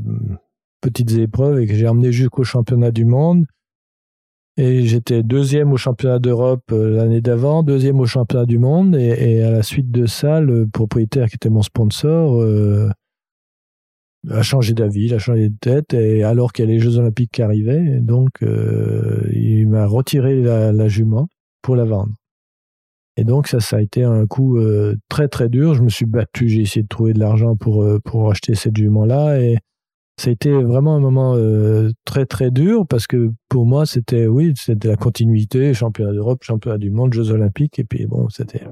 [0.81, 3.47] petites épreuves et que j'ai emmené jusqu'au championnat du monde.
[4.57, 8.95] Et j'étais deuxième au championnat d'Europe euh, l'année d'avant, deuxième au championnat du monde.
[8.95, 12.89] Et, à la suite de ça, le propriétaire qui était mon sponsor euh,
[14.31, 15.93] a changé d'avis, il a changé de tête.
[15.93, 20.41] Et alors qu'il y a les Jeux Olympiques qui arrivaient, donc euh, il m'a retiré
[20.41, 21.27] la, jument
[21.61, 22.13] pour la vendre.
[23.17, 24.59] Et donc ça, ça a été un coup
[25.09, 25.75] très très dur.
[25.75, 29.05] Je me suis battu, j'ai essayé de trouver de l'argent pour pour acheter cette jument
[29.05, 29.59] là et
[30.17, 34.27] ça a été vraiment un moment euh, très très dur parce que pour moi c'était
[34.27, 38.65] oui c'était la continuité championnat d'Europe championnat du monde Jeux olympiques et puis bon c'était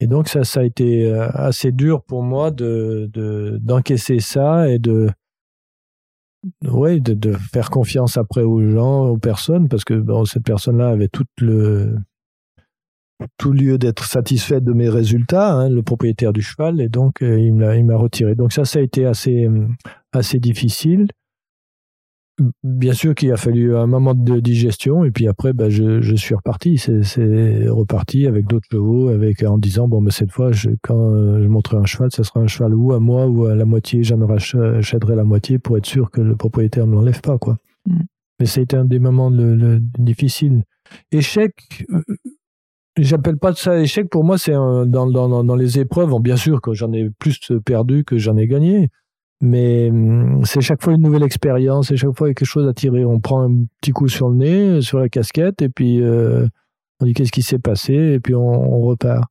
[0.00, 3.08] et donc ça ça a été euh, assez dur pour moi de
[3.62, 5.10] d'encaisser ça et de
[6.68, 10.78] ouais de, de, faire confiance après aux gens aux personnes parce que bon cette personne
[10.78, 11.96] là avait tout le
[13.38, 17.38] tout lieu d'être satisfait de mes résultats, hein, le propriétaire du cheval, et donc euh,
[17.38, 18.34] il m'a retiré.
[18.34, 19.66] Donc ça, ça a été assez, euh,
[20.12, 21.08] assez difficile.
[22.64, 26.16] Bien sûr qu'il a fallu un moment de digestion, et puis après, bah, je, je
[26.16, 26.78] suis reparti.
[26.78, 31.46] C'est reparti avec d'autres chevaux, avec en disant bon, mais cette fois, je, quand je
[31.46, 34.02] montrerai un cheval, ce sera un cheval ou à moi ou à la moitié.
[34.02, 37.58] J'en achèterai la moitié pour être sûr que le propriétaire ne l'enlève pas, quoi.
[37.86, 38.00] Mm.
[38.42, 40.64] Mais ça a été un des moments le, difficiles.
[41.12, 42.02] Échec, euh,
[42.98, 44.10] J'appelle pas ça échec.
[44.10, 46.12] Pour moi, c'est dans, les épreuves.
[46.20, 48.90] Bien sûr que j'en ai plus perdu que j'en ai gagné.
[49.42, 53.04] Mais hum, c'est chaque fois une nouvelle expérience et chaque fois quelque chose à tirer.
[53.04, 56.46] On prend un petit coup sur le nez, sur la casquette, et puis euh,
[57.00, 59.24] on dit qu'est-ce qui s'est passé, et puis on, repart.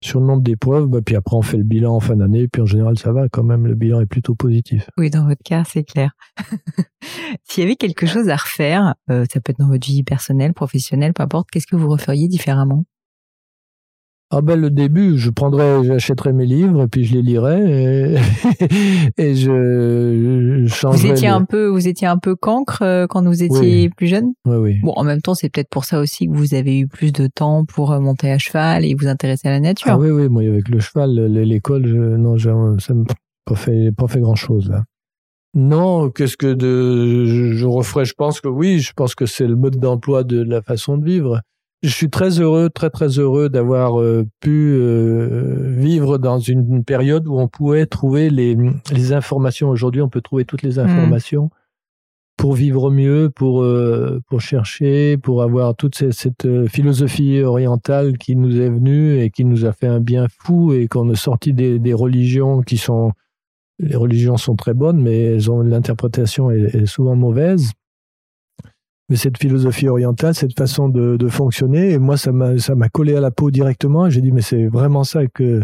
[0.00, 2.48] Sur le nombre d'épreuves, bah, puis après on fait le bilan en fin d'année, et
[2.48, 4.88] puis en général ça va quand même, le bilan est plutôt positif.
[4.96, 6.12] Oui, dans votre cas, c'est clair.
[7.42, 10.54] S'il y avait quelque chose à refaire, euh, ça peut être dans votre vie personnelle,
[10.54, 12.84] professionnelle, peu importe, qu'est-ce que vous referiez différemment?
[14.30, 18.16] Ah ben le début, je prendrais, j'achèterais mes livres et puis je les lirais et,
[19.16, 21.08] et je, je changerais.
[21.08, 24.34] Vous étiez un peu, vous étiez un peu cancre euh, quand vous étiez plus jeune.
[24.44, 24.76] Oui, oui.
[24.82, 27.26] Bon, en même temps, c'est peut-être pour ça aussi que vous avez eu plus de
[27.26, 29.92] temps pour euh, monter à cheval et vous intéresser à la nature.
[29.92, 30.28] Ah oui, oui.
[30.28, 33.04] Moi, avec le cheval, l'école, non, ça m'a
[33.46, 34.84] pas fait, pas fait grand chose là.
[35.54, 38.80] Non, qu'est-ce que de, je, je referais Je pense que oui.
[38.80, 41.40] Je pense que c'est le mode d'emploi de la façon de vivre
[41.82, 47.28] je suis très heureux, très très heureux d'avoir euh, pu euh, vivre dans une période
[47.28, 48.56] où on pouvait trouver les,
[48.92, 49.68] les informations.
[49.68, 50.80] Aujourd'hui, on peut trouver toutes les mmh.
[50.80, 51.50] informations
[52.36, 58.34] pour vivre mieux, pour euh, pour chercher, pour avoir toute cette, cette, philosophie orientale qui
[58.34, 61.52] nous est venue et qui nous a fait un bien fou et qu'on a sorti
[61.52, 63.12] des, des religions qui sont
[63.80, 67.70] les religions sont très bonnes, mais elles ont l'interprétation est souvent mauvaise
[69.08, 72.88] mais cette philosophie orientale, cette façon de, de fonctionner, et moi, ça m'a, ça m'a
[72.88, 74.10] collé à la peau directement.
[74.10, 75.62] J'ai dit, mais c'est vraiment ça que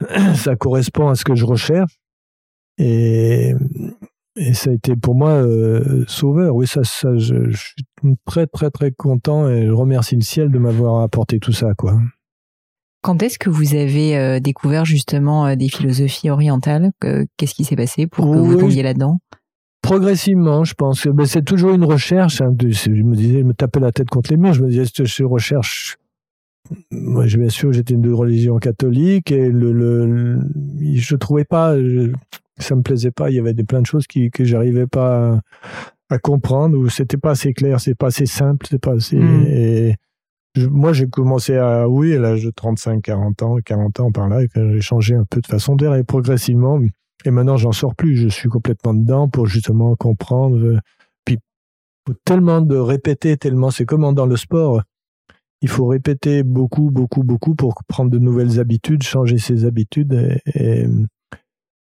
[0.34, 1.98] ça correspond à ce que je recherche.
[2.78, 3.54] Et,
[4.36, 6.54] et ça a été pour moi euh, sauveur.
[6.54, 10.50] Oui, ça, ça je, je, suis très, très, très content et je remercie le ciel
[10.50, 11.98] de m'avoir apporté tout ça, quoi.
[13.02, 16.90] Quand est-ce que vous avez euh, découvert justement euh, des philosophies orientales?
[17.00, 19.18] Qu'est-ce qui s'est passé pour que vous tombiez là-dedans?
[19.82, 21.02] Progressivement, je pense.
[21.02, 22.40] que c'est toujours une recherche.
[22.40, 24.54] Hein, je me disais, je me tapais la tête contre les murs.
[24.54, 25.98] Je me disais, je recherche?
[26.90, 30.38] Moi, bien sûr, j'étais de religion catholique et le, le,
[30.94, 31.74] je trouvais pas,
[32.58, 33.30] ça me plaisait pas.
[33.30, 35.40] Il y avait des plein de choses qui, que j'arrivais pas
[36.10, 39.16] à, comprendre ou c'était pas assez clair, c'est pas assez simple, c'est pas assez.
[39.16, 39.46] Hmm.
[39.48, 39.96] Et
[40.56, 44.40] moi, j'ai commencé à, oui, à l'âge de 35, 40 ans, 40 ans par là,
[44.54, 46.80] j'ai changé un peu de façon d'air et progressivement,
[47.24, 48.16] et maintenant, j'en sors plus.
[48.16, 50.80] Je suis complètement dedans pour justement comprendre.
[51.24, 51.38] Puis,
[52.24, 54.82] tellement de répéter, tellement, c'est comme dans le sport.
[55.62, 60.40] Il faut répéter beaucoup, beaucoup, beaucoup pour prendre de nouvelles habitudes, changer ses habitudes.
[60.54, 60.86] Et,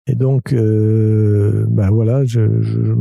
[0.09, 2.93] et, donc, euh, ben voilà, je, je,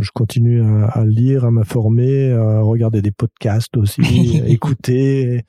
[0.00, 5.44] je continue à, à, lire, à m'informer, à regarder des podcasts aussi, à écouter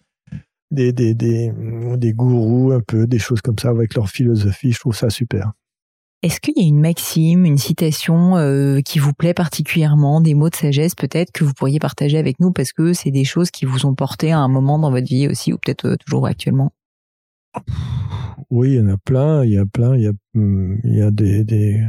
[0.69, 1.53] des, des, des,
[1.95, 4.73] des gourous un peu, des choses comme ça avec leur philosophie.
[4.73, 5.53] Je trouve ça super.
[6.23, 10.49] Est-ce qu'il y a une maxime, une citation euh, qui vous plaît particulièrement, des mots
[10.49, 13.65] de sagesse peut-être que vous pourriez partager avec nous parce que c'est des choses qui
[13.65, 16.71] vous ont porté à un moment dans votre vie aussi ou peut-être euh, toujours actuellement?
[18.49, 20.95] Oui, il y en a plein, il y a plein, il y a, hmm, il
[20.95, 21.83] y a des, des...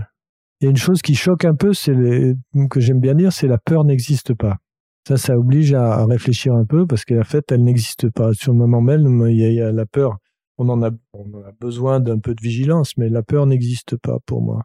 [0.60, 2.34] Il y a une chose qui choque un peu, c'est les...
[2.68, 4.58] que j'aime bien dire, c'est la peur n'existe pas.
[5.06, 8.34] Ça, ça oblige à, réfléchir un peu parce que la fait, elle n'existe pas.
[8.34, 10.18] Sur le moment même, il y a la peur
[10.58, 14.18] on en a, on a besoin d'un peu de vigilance, mais la peur n'existe pas
[14.26, 14.64] pour moi.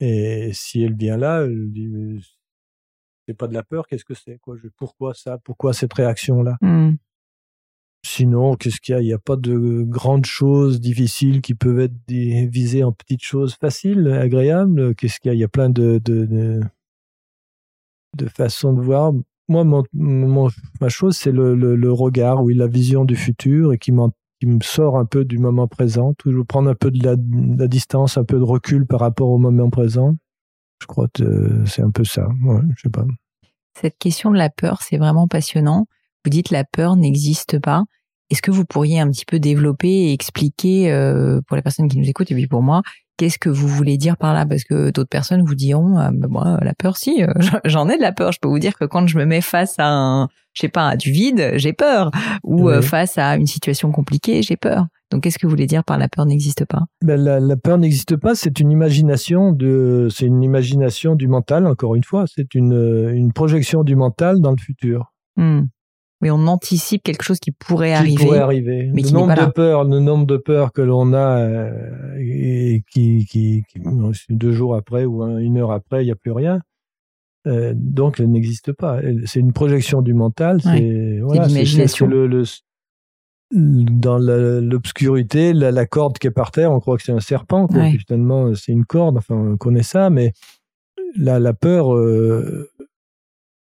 [0.00, 1.46] Et si elle vient là,
[3.26, 4.56] c'est pas de la peur, qu'est-ce que c'est quoi?
[4.76, 5.38] Pourquoi ça?
[5.38, 6.56] Pourquoi cette réaction-là?
[6.60, 6.94] Hmm.
[8.04, 9.00] Sinon, qu'est-ce qu'il y a?
[9.00, 13.54] Il n'y a pas de grandes choses difficiles qui peuvent être visées en petites choses
[13.54, 14.94] faciles, agréables?
[14.94, 15.34] Qu'est-ce qu'il y a?
[15.34, 16.60] Il y a plein de, de, de,
[18.16, 19.12] de façons de voir.
[19.48, 23.72] Moi, mon, mon- ma chose, c'est le, le, le regard, oui, la vision du futur
[23.72, 23.92] et qui,
[24.62, 26.14] sort un peu du moment présent.
[26.14, 27.16] Toujours prendre un peu de la,
[27.66, 30.14] distance, un peu de recul par rapport au moment présent.
[30.80, 32.28] Je crois que euh, c'est un peu ça.
[33.78, 35.86] Cette question de la peur, c'est vraiment passionnant.
[36.24, 37.84] Vous dites la peur n'existe pas.
[38.30, 41.98] Est-ce que vous pourriez un petit peu développer et expliquer euh, pour les personnes qui
[41.98, 42.82] nous écoutent et puis pour moi,
[43.16, 44.44] qu'est-ce que vous voulez dire par là?
[44.46, 47.32] Parce que d'autres personnes vous diront, euh, bah, moi, la peur, si, euh,
[47.64, 48.32] j'en ai de la peur.
[48.32, 50.88] Je peux vous dire que quand je me mets face à un, je sais pas,
[50.88, 52.10] à du vide, j'ai peur.
[52.44, 52.86] Ou euh, Oui.
[52.86, 54.86] face à une situation compliquée, j'ai peur.
[55.12, 56.82] Donc, qu'est-ce que vous voulez dire par la peur n'existe pas?
[57.04, 61.66] Ben, la, la peur n'existe pas, c'est une imagination de, c'est une imagination du mental.
[61.66, 65.12] Encore une fois, c'est une, euh, une projection du mental dans le futur.
[65.36, 65.62] Hmm.
[66.22, 68.24] Oui, on anticipe quelque chose qui pourrait Qui arriver.
[68.24, 68.90] pourrait arriver.
[68.94, 72.16] mais le qui nombre pas de peurs, le nombre de peurs que l'on a euh,
[72.18, 73.80] et qui, qui, qui
[74.30, 76.60] deux jours après ou un- une heure après, il n'y a plus rien.
[77.46, 79.00] Euh, donc, elle n'existe pas.
[79.26, 80.60] C'est une projection du mental.
[80.62, 82.06] C'est voilà, c'est- l'imagination.
[82.06, 82.44] le- le-
[83.52, 87.66] dans l'obscurité, la, la corde qui est par terre, on croit que c'est un serpent.
[87.68, 87.78] Quoi.
[87.78, 87.98] Ouais.
[88.06, 89.18] Finalement, c'est une corde.
[89.18, 90.32] Enfin, on connaît ça, mais
[91.16, 92.68] la, la peur, euh,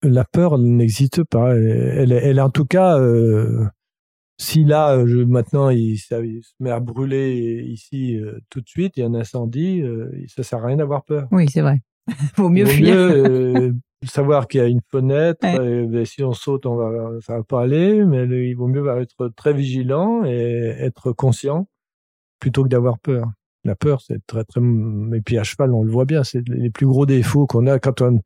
[0.03, 1.55] la peur n'existe pas.
[1.55, 3.65] Elle, elle, elle, en tout cas, euh,
[4.39, 8.67] si là, je, maintenant, il, ça- il se met à brûler ici euh, tout de
[8.67, 11.27] suite, il y a un incendie, euh, ça sert à rien d'avoir peur.
[11.31, 11.79] Oui, c'est vrai.
[12.37, 12.95] Vaut mieux Il vaut fuir.
[12.95, 13.25] mieux
[13.57, 13.71] euh,
[14.05, 15.39] savoir qu'il y a une fenêtre.
[15.43, 15.83] Ouais.
[15.83, 18.05] et, ben, si on saute, on va, ça va pas aller.
[18.05, 21.67] Mais il vaut mieux être très vigilant et être conscient
[22.39, 23.25] plutôt que d'avoir peur.
[23.63, 24.61] La peur, c'est très très.
[24.61, 26.23] Et puis à cheval, on le voit bien.
[26.23, 28.21] C'est les plus gros défauts qu'on a quand on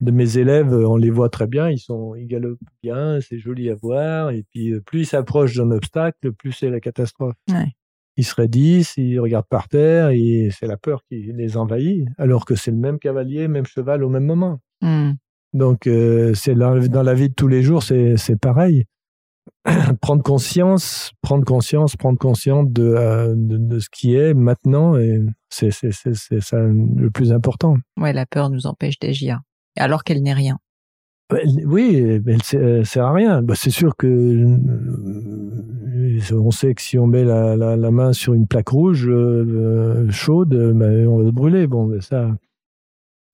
[0.00, 1.68] de mes élèves, on les voit très bien.
[1.68, 4.30] Ils sont, ils galopent bien, c'est joli à voir.
[4.30, 7.34] Et puis euh, plus ils s'approchent d'un obstacle, plus c'est la catastrophe.
[7.48, 7.72] Ouais.
[8.16, 12.44] Ils se raidissent, ils regardent par terre et c'est la peur qui les envahit, alors
[12.44, 14.60] que c'est le même cavalier, même cheval au même moment.
[14.82, 15.12] Hmm.
[15.52, 18.84] Donc, euh, c'est dans, la vie de tous les jours, c'est pareil.
[20.00, 25.20] prendre conscience, prendre conscience, prendre conscience de, euh, de, de ce qui est maintenant, et
[25.48, 27.76] c'est ça le plus important.
[27.98, 29.40] Ouais, la peur nous empêche d'agir.
[29.76, 30.58] Alors qu'elle n'est rien.
[31.32, 33.42] Ouais, Oui, elle sert, sert à rien.
[33.42, 34.58] Bah, c'est sûr que euh,
[36.38, 39.44] on sait que si on met la, la, la main sur une plaque rouge euh,
[39.48, 41.66] euh, chaude, euh, ben, on va se brûler.
[41.66, 42.30] Bon, ça.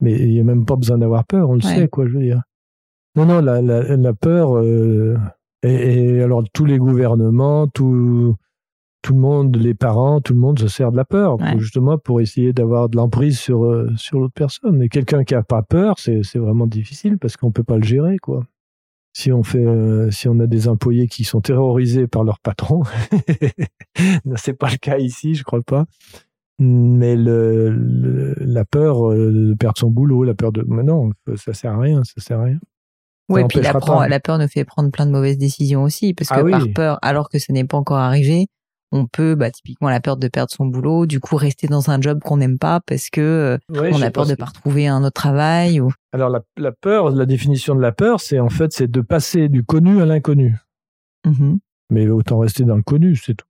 [0.01, 1.75] Mais il n'y a même pas besoin d'avoir peur, on le Ouais.
[1.75, 2.43] sait, quoi, je veux dire.
[3.17, 4.57] Non, non, la, la, la peur.
[4.59, 5.17] euh,
[5.63, 8.37] et, et alors, tous les gouvernements, tout,
[9.03, 11.59] tout le monde, les parents, tout le monde se sert de la peur, Ouais.
[11.59, 14.83] justement pour essayer d'avoir de l'emprise sur, euh, sur l'autre personne.
[14.83, 18.19] Et quelqu'un qui a pas peur, c'est vraiment difficile parce qu'on peut pas le gérer,
[18.19, 18.45] quoi.
[19.13, 22.83] Si on fait, euh, si on a des employés qui sont terrorisés par leur patron,
[24.37, 25.85] c'est pas le cas ici, je crois pas.
[26.59, 31.11] Mais le, le- la peur euh, de perdre son boulot, la peur de, mais non,
[31.37, 32.59] ça sert à rien, ça sert à rien.
[33.29, 36.31] Ouais, puis la, prend- la peur nous fait prendre plein de mauvaises décisions aussi, parce
[36.31, 36.51] que Ah oui.
[36.53, 38.47] par peur, alors que ce n'est pas encore arrivé,
[38.93, 42.01] on peut, bah, typiquement la peur de perdre son boulot, du coup rester dans un
[42.01, 44.87] job qu'on n'aime pas parce que euh, Ouais, on a peur de ce pas retrouver
[44.87, 45.93] un autre travail ou.
[46.13, 49.49] Alors la, la peur, la définition de la peur, c'est en fait c'est de passer
[49.49, 50.57] du connu à l'inconnu.
[51.27, 51.59] Mhm.
[51.91, 53.47] Mais autant rester dans le connu, c'est tout.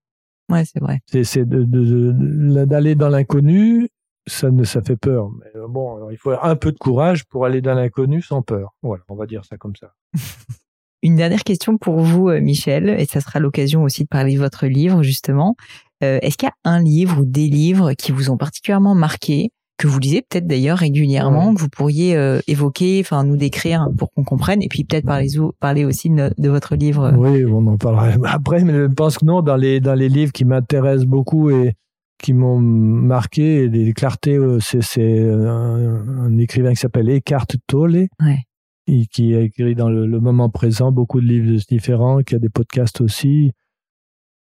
[0.51, 1.01] Ouais, c'est vrai.
[1.25, 3.89] C'est d'aller dans l'inconnu,
[4.27, 5.31] ça ne ça fait peur.
[5.31, 8.43] Mais euh, bon, alors, il faut un peu de courage pour aller dans l'inconnu sans
[8.43, 8.75] peur.
[8.83, 9.95] Voilà, on va dire ça comme ça.
[11.03, 14.39] Une dernière question pour vous, euh, Michel, et ça sera l'occasion aussi de parler de
[14.41, 15.57] votre livre, justement.
[16.03, 19.51] Euh, Est-ce qu'il y a un livre ou des livres qui vous ont particulièrement marqué,
[19.79, 21.55] que vous lisez peut-être d'ailleurs régulièrement, Ouais.
[21.55, 25.29] que vous pourriez euh, évoquer, enfin nous décrire pour qu'on comprenne, et puis peut-être parler,
[25.61, 27.13] parler aussi de, de votre livre?
[27.17, 30.33] Oui, on en parlera après, mais je pense que non, dans les, dans les livres
[30.33, 31.75] qui m'intéressent beaucoup et
[32.23, 38.39] qui m'ont marqué, les clartés, c'est c'est un, un écrivain qui s'appelle Eckhart Tolle, Ouais.
[38.87, 42.39] Et qui a écrit dans le, le moment présent beaucoup de livres différents, qui a
[42.39, 43.53] des podcasts aussi.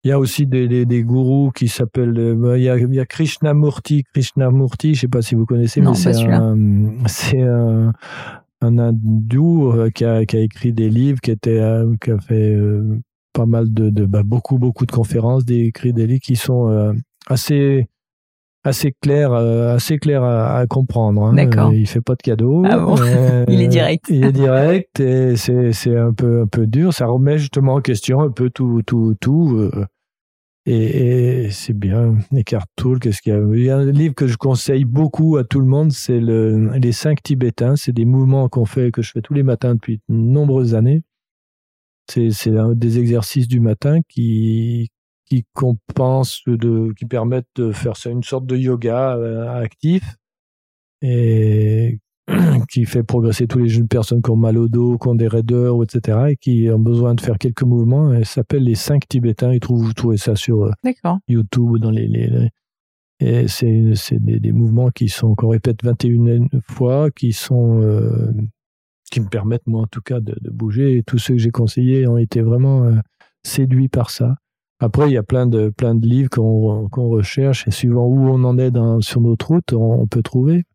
[0.06, 2.18] Il y a aussi des, des, des gourous qui s'appellent.
[2.18, 4.04] euh, Il y a, il y a Krishnamurti.
[4.14, 6.58] Krishnamurti, je sais pas si vous connaissez, Non, mais c'est un,
[7.08, 7.92] c'est un,
[8.62, 12.18] un hindou euh, qui a, qui a écrit des livres, qui était, euh, qui a
[12.20, 12.98] fait euh,
[13.34, 16.70] pas mal de, de bah, beaucoup, beaucoup de conférences, des écrits des livres qui sont
[16.70, 16.94] euh,
[17.28, 17.90] assez,
[18.64, 21.24] assez clairs, euh, assez clairs à, à comprendre.
[21.26, 21.34] hein.
[21.34, 21.70] D'accord.
[21.70, 22.64] Euh, Il fait pas de cadeaux.
[22.66, 24.06] Ah bon Euh, Il est direct.
[24.10, 26.94] Il est direct et c'est, c'est un peu, un peu dur.
[26.94, 29.56] Ça remet justement en question un peu tout, tout, tout.
[29.58, 29.86] euh,
[30.66, 32.16] Et, c'est bien.
[32.36, 33.40] Eckhart Tolle, qu'est-ce qu'il y a?
[33.54, 36.72] Il y a un livre que je conseille beaucoup à tout le monde, c'est le,
[36.78, 37.76] Les cinq Tibétains.
[37.76, 41.02] C'est des mouvements qu'on fait, que je fais tous les matins depuis de nombreuses années.
[42.12, 44.90] C'est, c'est des exercices du matin qui,
[45.30, 50.18] qui compensent, de, qui permettent de faire ça une sorte de yoga euh, actif
[51.02, 52.00] et
[52.70, 55.28] qui fait progresser tous les jeunes personnes qui ont mal au dos, qui ont des
[55.28, 58.14] raideurs, etc., et qui ont besoin de faire quelques mouvements.
[58.14, 59.54] Elle s'appelle les cinq Tibétains.
[59.54, 60.72] Ils trouvent, vous trouvez ça sur euh,
[61.28, 62.50] YouTube dans les, les,
[63.22, 68.32] et c'est, c'est des, des, mouvements qui sont qu'on répète 21 fois, qui sont euh,
[69.12, 70.98] qui me permettent moi en tout cas de, de, bouger.
[70.98, 72.90] Et tous ceux que j'ai conseillés ont été vraiment
[73.44, 74.36] séduits par ça.
[74.80, 78.30] Après, il y a plein de plein de livres qu'on, qu'on recherche et suivant où
[78.30, 80.66] on en est dans, sur notre route, on peut trouver.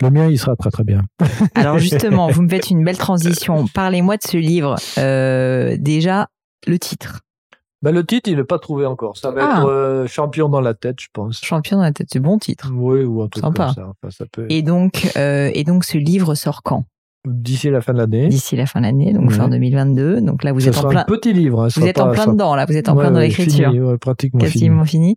[0.00, 1.02] Le mien, il sera très très bien.
[1.54, 3.66] Alors justement, vous me faites une belle transition.
[3.74, 4.76] Parlez-moi de ce livre.
[4.98, 6.28] Euh, déjà,
[6.66, 7.20] le titre.
[7.82, 9.16] Ben, le titre, il n'est pas trouvé encore.
[9.16, 9.58] Ça va ah.
[9.58, 11.40] être euh, Champion dans la tête, je pense.
[11.42, 12.70] Champion dans la tête, c'est bon titre.
[12.74, 13.72] Oui, ou un truc Sympa.
[13.74, 14.10] comme ça.
[14.10, 14.46] ça peut...
[14.48, 16.84] Et donc, euh, et donc, ce livre sort quand?
[17.26, 18.28] D'ici la fin de l'année.
[18.28, 20.22] D'ici la fin de l'année, donc fin 2022.
[20.22, 21.00] Donc là, vous êtes en plein.
[21.00, 21.64] un petit livre.
[21.64, 22.64] Hein, vous êtes en plein dedans, là.
[22.64, 23.72] Vous êtes en plein dans l'écriture.
[23.74, 25.16] Ouais, pratiquement Quasiment fini.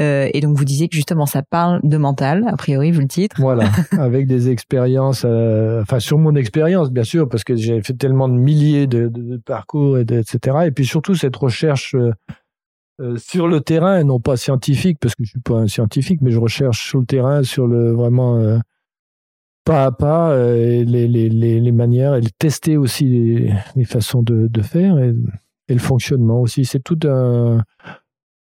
[0.00, 3.08] Euh, et donc, vous disiez que justement, ça parle de mental, a priori, vu le
[3.08, 3.36] titre.
[3.38, 3.70] Voilà.
[3.98, 8.28] avec des expériences, euh, enfin, sur mon expérience, bien sûr, parce que j'ai fait tellement
[8.28, 10.56] de milliers de, de, parcours, et etc.
[10.66, 12.12] Et puis surtout, cette recherche, euh,
[13.00, 16.30] euh, sur le terrain, non pas scientifique, parce que je suis pas un scientifique, mais
[16.30, 18.58] je recherche sur le terrain, sur le vraiment euh,
[19.64, 24.62] pas à pas euh, les, les, les, manières et tester aussi les, façons de, de
[24.62, 25.14] faire et,
[25.68, 26.64] le fonctionnement aussi.
[26.64, 27.62] C'est tout un.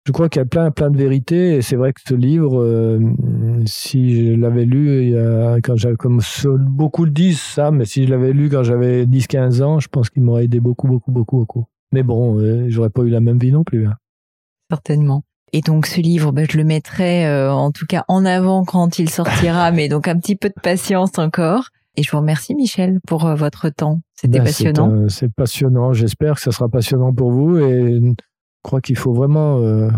[0.07, 2.61] Je crois qu'il y a plein, plein de vérités et c'est vrai que ce livre,
[2.61, 3.01] euh,
[3.65, 5.15] si je l'avais lu
[5.63, 6.21] quand j'avais, comme
[6.59, 10.11] beaucoup le disent ça, mais si je l'avais lu quand j'avais 10-15 ans, je pense
[10.11, 11.65] qu'il m'aurait aidé beaucoup, beaucoup, beaucoup, beaucoup.
[11.93, 13.87] Mais bon, euh, j'aurais pas eu la même vie non plus.
[13.87, 13.95] Hein.
[14.69, 15.23] Certainement.
[15.53, 18.99] Et donc ce livre, ben, je le mettrai euh, en tout cas en avant quand
[18.99, 21.69] il sortira, mais donc un petit peu de patience encore.
[21.97, 24.01] Et je vous remercie Michel pour euh, votre temps.
[24.15, 25.09] C'était ben, passionnant.
[25.09, 25.93] C'est passionnant.
[25.93, 28.15] J'espère que ça sera passionnant pour vous et je
[28.63, 29.91] crois qu'il faut vraiment euh,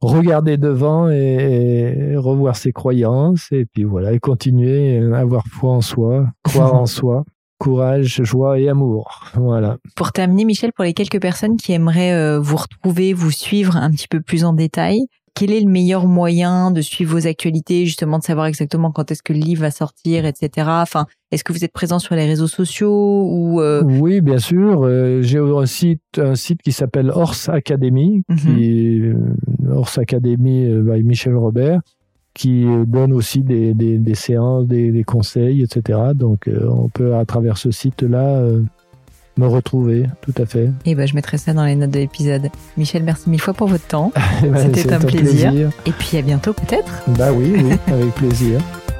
[0.00, 5.80] regarder devant et, revoir ses croyances et puis voilà et continuer à avoir foi en
[5.80, 7.24] soi, croire en soi
[7.60, 9.26] courage, joie et amour.
[9.34, 9.76] Voilà.
[9.94, 13.90] Pour terminer, Michel, pour les quelques personnes qui aimeraient euh, vous retrouver, vous suivre un
[13.90, 18.18] petit peu plus en détail, quel est le meilleur moyen de suivre vos actualités, justement
[18.18, 20.66] de savoir exactement quand est-ce que le livre va sortir, etc.
[20.70, 24.82] Enfin, est-ce que vous êtes présent sur les réseaux sociaux ou euh, Oui, bien sûr.
[24.82, 28.36] Euh, j'ai un site, un site qui s'appelle Horse Academy, mhm.
[28.38, 29.02] qui
[29.70, 31.80] Horse Academy by Michel Robert
[32.40, 35.98] qui donne aussi des, des, des séances, des, des, conseils, etc.
[36.14, 38.62] Donc euh, on peut à travers ce site-là euh,
[39.36, 40.70] me retrouver, tout à fait.
[40.86, 42.48] Et ben je mettrai ça dans les notes de l'épisode.
[42.78, 44.10] Michel, merci mille fois pour votre temps.
[44.42, 45.50] Eh ben, C'était un plaisir.
[45.50, 45.70] plaisir.
[45.84, 47.02] Et puis à bientôt peut-être.
[47.08, 48.58] Bah oui, oui, avec plaisir.